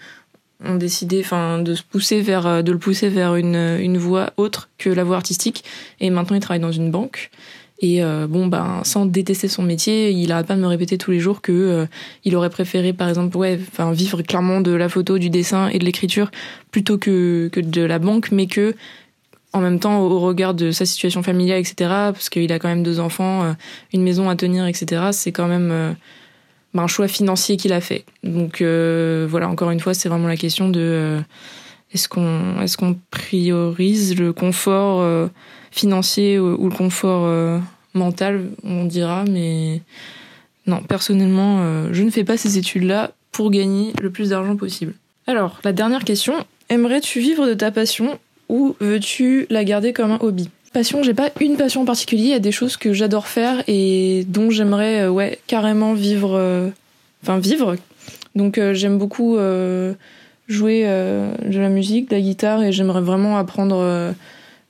ont 0.65 0.75
décidé 0.75 1.21
enfin 1.23 1.59
de 1.59 1.75
se 1.75 1.83
pousser 1.83 2.21
vers 2.21 2.47
euh, 2.47 2.61
de 2.61 2.71
le 2.71 2.77
pousser 2.77 3.09
vers 3.09 3.35
une 3.35 3.77
une 3.79 3.97
voie 3.97 4.31
autre 4.37 4.69
que 4.77 4.89
la 4.89 5.03
voie 5.03 5.15
artistique. 5.15 5.63
Et 5.99 6.09
maintenant 6.09 6.35
il 6.35 6.39
travaille 6.39 6.61
dans 6.61 6.71
une 6.71 6.91
banque. 6.91 7.31
Et 7.79 8.03
euh, 8.03 8.27
bon 8.27 8.47
ben 8.47 8.81
sans 8.83 9.05
détester 9.05 9.47
son 9.47 9.63
métier 9.63 10.11
il 10.11 10.31
arrête 10.31 10.47
pas 10.47 10.55
de 10.55 10.61
me 10.61 10.67
répéter 10.67 10.97
tous 10.97 11.11
les 11.11 11.19
jours 11.19 11.41
que 11.41 11.51
euh, 11.51 11.85
il 12.23 12.35
aurait 12.35 12.49
préféré 12.49 12.93
par 12.93 13.09
exemple 13.09 13.35
ouais 13.35 13.59
enfin 13.71 13.91
vivre 13.91 14.21
clairement 14.21 14.61
de 14.61 14.71
la 14.71 14.87
photo 14.89 15.17
du 15.17 15.29
dessin 15.29 15.67
et 15.67 15.79
de 15.79 15.85
l'écriture 15.85 16.31
plutôt 16.71 16.97
que 16.97 17.49
que 17.51 17.59
de 17.59 17.81
la 17.81 17.99
banque 17.99 18.31
mais 18.31 18.45
que 18.45 18.75
en 19.51 19.59
même 19.59 19.79
temps 19.79 19.99
au 19.99 20.19
regard 20.19 20.53
de 20.53 20.71
sa 20.71 20.85
situation 20.85 21.23
familiale 21.23 21.59
etc 21.59 21.73
parce 22.13 22.29
qu'il 22.29 22.51
a 22.53 22.59
quand 22.59 22.69
même 22.69 22.83
deux 22.83 22.99
enfants 22.99 23.53
une 23.91 24.03
maison 24.03 24.29
à 24.29 24.35
tenir 24.35 24.65
etc 24.65 25.07
c'est 25.11 25.31
quand 25.31 25.47
même 25.47 25.95
un 26.81 26.87
choix 26.87 27.07
financier 27.07 27.57
qu'il 27.57 27.73
a 27.73 27.81
fait. 27.81 28.05
Donc 28.23 28.61
euh, 28.61 29.27
voilà, 29.29 29.47
encore 29.47 29.71
une 29.71 29.79
fois, 29.79 29.93
c'est 29.93 30.09
vraiment 30.09 30.27
la 30.27 30.37
question 30.37 30.69
de 30.69 30.79
euh, 30.81 31.19
est-ce 31.93 32.07
qu'on 32.07 32.61
est-ce 32.61 32.77
priorise 33.11 34.17
le 34.17 34.33
confort 34.33 35.01
euh, 35.01 35.27
financier 35.71 36.39
ou, 36.39 36.69
le 36.69 36.75
confort 36.75 37.29
mental, 37.93 38.49
on 38.63 38.85
dira, 38.85 39.23
mais 39.29 39.81
non, 40.65 40.81
personnellement, 40.81 41.91
je 41.91 42.03
ne 42.03 42.09
fais 42.09 42.23
pas 42.23 42.37
ces 42.37 42.57
études-là 42.57 43.11
pour 43.31 43.51
gagner 43.51 43.93
le 44.01 44.11
plus 44.11 44.29
d'argent 44.29 44.55
possible. 44.55 44.93
Alors, 45.25 45.59
la 45.63 45.73
dernière 45.73 46.03
question, 46.03 46.33
aimerais-tu 46.69 47.19
vivre 47.19 47.47
de 47.47 47.53
ta 47.53 47.71
passion 47.71 48.19
ou 48.49 48.75
veux-tu 48.79 49.47
la 49.49 49.63
garder 49.63 49.93
comme 49.93 50.11
un 50.11 50.19
hobby? 50.21 50.49
Passion, 50.73 51.03
j'ai 51.03 51.13
pas 51.13 51.29
une 51.39 51.55
passion 51.55 51.81
en 51.81 51.85
particulier, 51.85 52.23
il 52.23 52.29
y 52.29 52.33
a 52.33 52.39
des 52.39 52.51
choses 52.51 52.77
que 52.77 52.93
j'adore 52.93 53.27
faire 53.27 53.63
et 53.67 54.25
dont 54.27 54.49
j'aimerais 54.49 55.01
euh, 55.01 55.11
ouais, 55.11 55.37
carrément 55.45 55.93
vivre 55.93 56.35
euh, 56.35 56.69
enfin 57.21 57.37
vivre. 57.37 57.75
Donc 58.33 58.57
euh, 58.57 58.73
j'aime 58.73 58.97
beaucoup 58.97 59.37
jouer 60.47 60.83
de 60.83 61.59
la 61.59 61.69
musique, 61.69 62.09
de 62.09 62.15
la 62.15 62.21
guitare 62.21 62.63
et 62.63 62.71
j'aimerais 62.71 63.01
vraiment 63.01 63.37
apprendre 63.37 64.15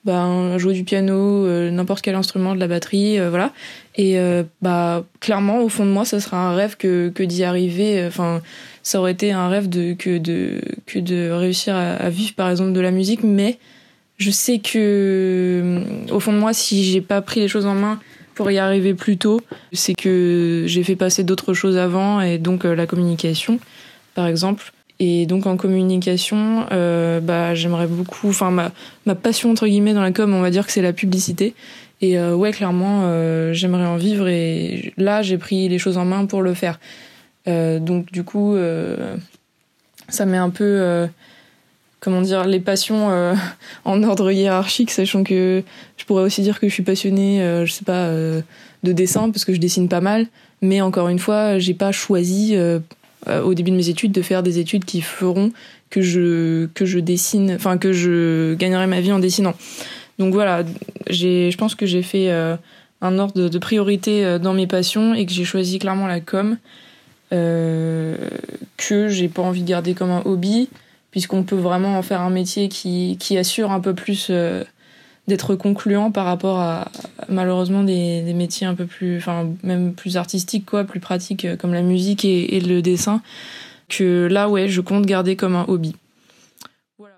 ben, 0.03 0.57
jouer 0.57 0.73
du 0.73 0.83
piano, 0.83 1.47
n'importe 1.71 2.01
quel 2.01 2.15
instrument, 2.15 2.53
de 2.53 2.59
la 2.59 2.67
batterie, 2.67 3.17
voilà. 3.29 3.53
Et 3.95 4.17
bah 4.61 5.05
clairement 5.21 5.61
au 5.61 5.69
fond 5.69 5.85
de 5.85 5.91
moi, 5.91 6.03
ça 6.03 6.19
serait 6.19 6.37
un 6.37 6.53
rêve 6.53 6.75
que 6.75 7.09
que 7.09 7.23
d'y 7.23 7.45
arriver 7.45 8.05
enfin 8.05 8.41
ça 8.83 8.99
aurait 8.99 9.13
été 9.13 9.31
un 9.31 9.47
rêve 9.47 9.69
de 9.69 9.93
que 9.93 10.17
de 10.17 10.59
que 10.85 10.99
de 10.99 11.31
réussir 11.31 11.75
à, 11.75 11.93
à 11.93 12.09
vivre 12.09 12.33
par 12.35 12.49
exemple 12.51 12.73
de 12.73 12.81
la 12.81 12.91
musique 12.91 13.23
mais 13.23 13.57
je 14.23 14.31
sais 14.31 14.59
que, 14.59 15.81
au 16.09 16.19
fond 16.19 16.31
de 16.31 16.37
moi, 16.37 16.53
si 16.53 16.85
j'ai 16.85 17.01
pas 17.01 17.21
pris 17.21 17.41
les 17.41 17.49
choses 17.49 17.65
en 17.65 17.75
main 17.75 17.99
pour 18.35 18.49
y 18.49 18.57
arriver 18.57 18.93
plus 18.93 19.17
tôt, 19.17 19.41
c'est 19.73 19.93
que 19.93 20.63
j'ai 20.65 20.83
fait 20.83 20.95
passer 20.95 21.23
d'autres 21.23 21.53
choses 21.53 21.77
avant, 21.77 22.21
et 22.21 22.37
donc 22.37 22.65
euh, 22.65 22.73
la 22.73 22.87
communication, 22.87 23.59
par 24.15 24.27
exemple. 24.27 24.71
Et 24.99 25.25
donc 25.25 25.45
en 25.45 25.57
communication, 25.57 26.65
euh, 26.71 27.19
bah, 27.19 27.53
j'aimerais 27.53 27.87
beaucoup, 27.87 28.29
enfin 28.29 28.49
ma, 28.49 28.71
ma 29.05 29.15
passion 29.15 29.51
entre 29.51 29.67
guillemets 29.67 29.93
dans 29.93 30.01
la 30.01 30.11
com, 30.11 30.33
on 30.33 30.41
va 30.41 30.51
dire 30.51 30.65
que 30.65 30.71
c'est 30.71 30.81
la 30.81 30.93
publicité. 30.93 31.53
Et 32.01 32.17
euh, 32.17 32.33
ouais, 32.33 32.51
clairement, 32.51 33.01
j'aimerais 33.53 33.85
en 33.85 33.97
vivre. 33.97 34.27
Et 34.27 34.93
là, 34.97 35.21
j'ai 35.21 35.37
pris 35.37 35.67
les 35.67 35.79
choses 35.79 35.97
en 35.97 36.05
main 36.05 36.25
pour 36.25 36.41
le 36.41 36.53
faire. 36.53 36.79
donc 37.45 38.11
du 38.11 38.23
coup, 38.23 38.55
ça 40.09 40.25
met 40.25 40.37
un 40.37 40.49
peu 40.49 41.07
comment 42.03 42.21
dire 42.21 42.43
les 42.43 42.59
passions 42.59 43.09
euh, 43.09 43.33
en 43.85 44.03
ordre 44.03 44.29
hiérarchique 44.31 44.91
sachant 44.91 45.23
que 45.23 45.63
je 45.97 46.05
pourrais 46.05 46.23
aussi 46.23 46.41
dire 46.41 46.59
que 46.59 46.67
je 46.67 46.73
suis 46.73 46.83
passionnée 46.83 47.41
euh, 47.41 47.65
je 47.65 47.71
sais 47.71 47.85
pas 47.85 48.07
euh, 48.07 48.41
de 48.83 48.91
dessin 48.91 49.29
parce 49.31 49.45
que 49.45 49.53
je 49.53 49.59
dessine 49.59 49.87
pas 49.87 50.01
mal. 50.01 50.27
Mais 50.61 50.81
encore 50.81 51.07
une 51.07 51.19
fois 51.19 51.57
j'ai 51.57 51.73
pas 51.73 51.91
choisi 51.91 52.55
au 53.27 53.53
début 53.53 53.71
de 53.71 53.75
mes 53.75 53.89
études 53.89 54.11
de 54.11 54.21
faire 54.21 54.43
des 54.43 54.59
études 54.59 54.85
qui 54.85 55.01
feront 55.01 55.51
que 55.89 56.01
je 56.01 56.67
que 56.73 56.85
je 56.85 56.99
dessine 56.99 57.53
enfin 57.53 57.77
que 57.77 57.91
je 57.91 58.53
gagnerai 58.55 58.87
ma 58.87 59.01
vie 59.01 59.11
en 59.11 59.19
dessinant. 59.19 59.53
Donc 60.19 60.33
voilà 60.33 60.63
j'ai 61.09 61.51
je 61.51 61.57
pense 61.57 61.75
que 61.75 61.85
j'ai 61.85 62.01
fait 62.01 62.29
un 62.29 63.19
ordre 63.19 63.49
de 63.49 63.57
priorité 63.57 64.39
dans 64.39 64.53
mes 64.53 64.67
passions 64.67 65.13
et 65.13 65.25
que 65.25 65.33
j'ai 65.33 65.43
choisi 65.43 65.79
clairement 65.79 66.07
la 66.07 66.21
com 66.21 66.57
que 67.29 68.17
j'ai 69.09 69.27
pas 69.27 69.41
envie 69.41 69.63
de 69.63 69.67
garder 69.67 69.93
comme 69.95 70.11
un 70.11 70.21
hobby 70.23 70.69
puisqu'on 71.13 71.43
peut 71.43 71.55
vraiment 71.55 71.95
en 71.95 72.01
faire 72.01 72.21
un 72.21 72.31
métier 72.31 72.69
qui, 72.69 73.17
qui 73.19 73.37
assure 73.37 73.71
un 73.71 73.79
peu 73.79 73.93
plus 73.93 74.29
euh, 74.31 74.63
d'être 75.27 75.53
concluant 75.53 76.09
par 76.09 76.25
rapport 76.25 76.59
à 76.59 76.87
malheureusement 77.29 77.83
des, 77.83 78.33
métiers 78.33 78.65
un 78.65 78.73
peu 78.73 78.87
plus, 78.87 79.17
enfin 79.17 79.47
même 79.61 79.93
plus 79.93 80.17
artistiques 80.17 80.65
quoi, 80.65 80.85
plus 80.85 80.99
pratiques 80.99 81.45
euh, 81.45 81.55
comme 81.55 81.71
la 81.71 81.83
musique 81.83 82.25
et, 82.25 82.55
et, 82.55 82.59
le 82.59 82.81
dessin, 82.81 83.21
que 83.89 84.25
là 84.25 84.49
ouais 84.49 84.67
je 84.67 84.81
compte 84.81 85.05
garder 85.05 85.35
comme 85.35 85.55
un 85.55 85.65
hobby. 85.67 85.95
Voilà. 86.97 87.13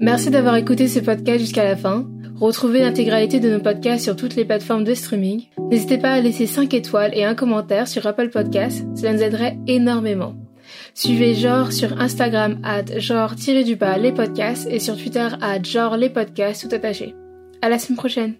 Merci 0.00 0.30
d'avoir 0.30 0.56
écouté 0.56 0.88
ce 0.88 0.98
podcast 0.98 1.38
jusqu'à 1.38 1.62
la 1.62 1.76
fin. 1.76 2.04
Retrouvez 2.40 2.80
l'intégralité 2.80 3.38
de 3.38 3.48
nos 3.48 3.60
podcasts 3.60 4.02
sur 4.02 4.16
toutes 4.16 4.34
les 4.34 4.44
plateformes 4.44 4.82
de 4.82 4.94
streaming. 4.94 5.44
N'hésitez 5.70 5.98
pas 5.98 6.14
à 6.14 6.20
laisser 6.20 6.48
5 6.48 6.74
étoiles 6.74 7.12
et 7.14 7.22
un 7.22 7.36
commentaire 7.36 7.86
sur 7.86 8.04
Apple 8.08 8.30
Podcasts, 8.30 8.84
cela 8.96 9.12
nous 9.12 9.22
aiderait 9.22 9.56
énormément. 9.68 10.34
Suivez 10.94 11.34
Genre 11.34 11.72
sur 11.72 12.00
Instagram 12.00 12.58
at 12.62 12.98
genre-du-bas 12.98 13.96
les 13.98 14.12
podcasts 14.12 14.66
et 14.70 14.78
sur 14.78 14.96
Twitter 14.96 15.28
at 15.40 15.62
genre 15.62 15.96
les 15.96 16.10
podcasts 16.10 16.68
tout 16.68 16.74
attaché. 16.74 17.14
À 17.62 17.68
la 17.68 17.78
semaine 17.78 17.96
prochaine. 17.96 18.34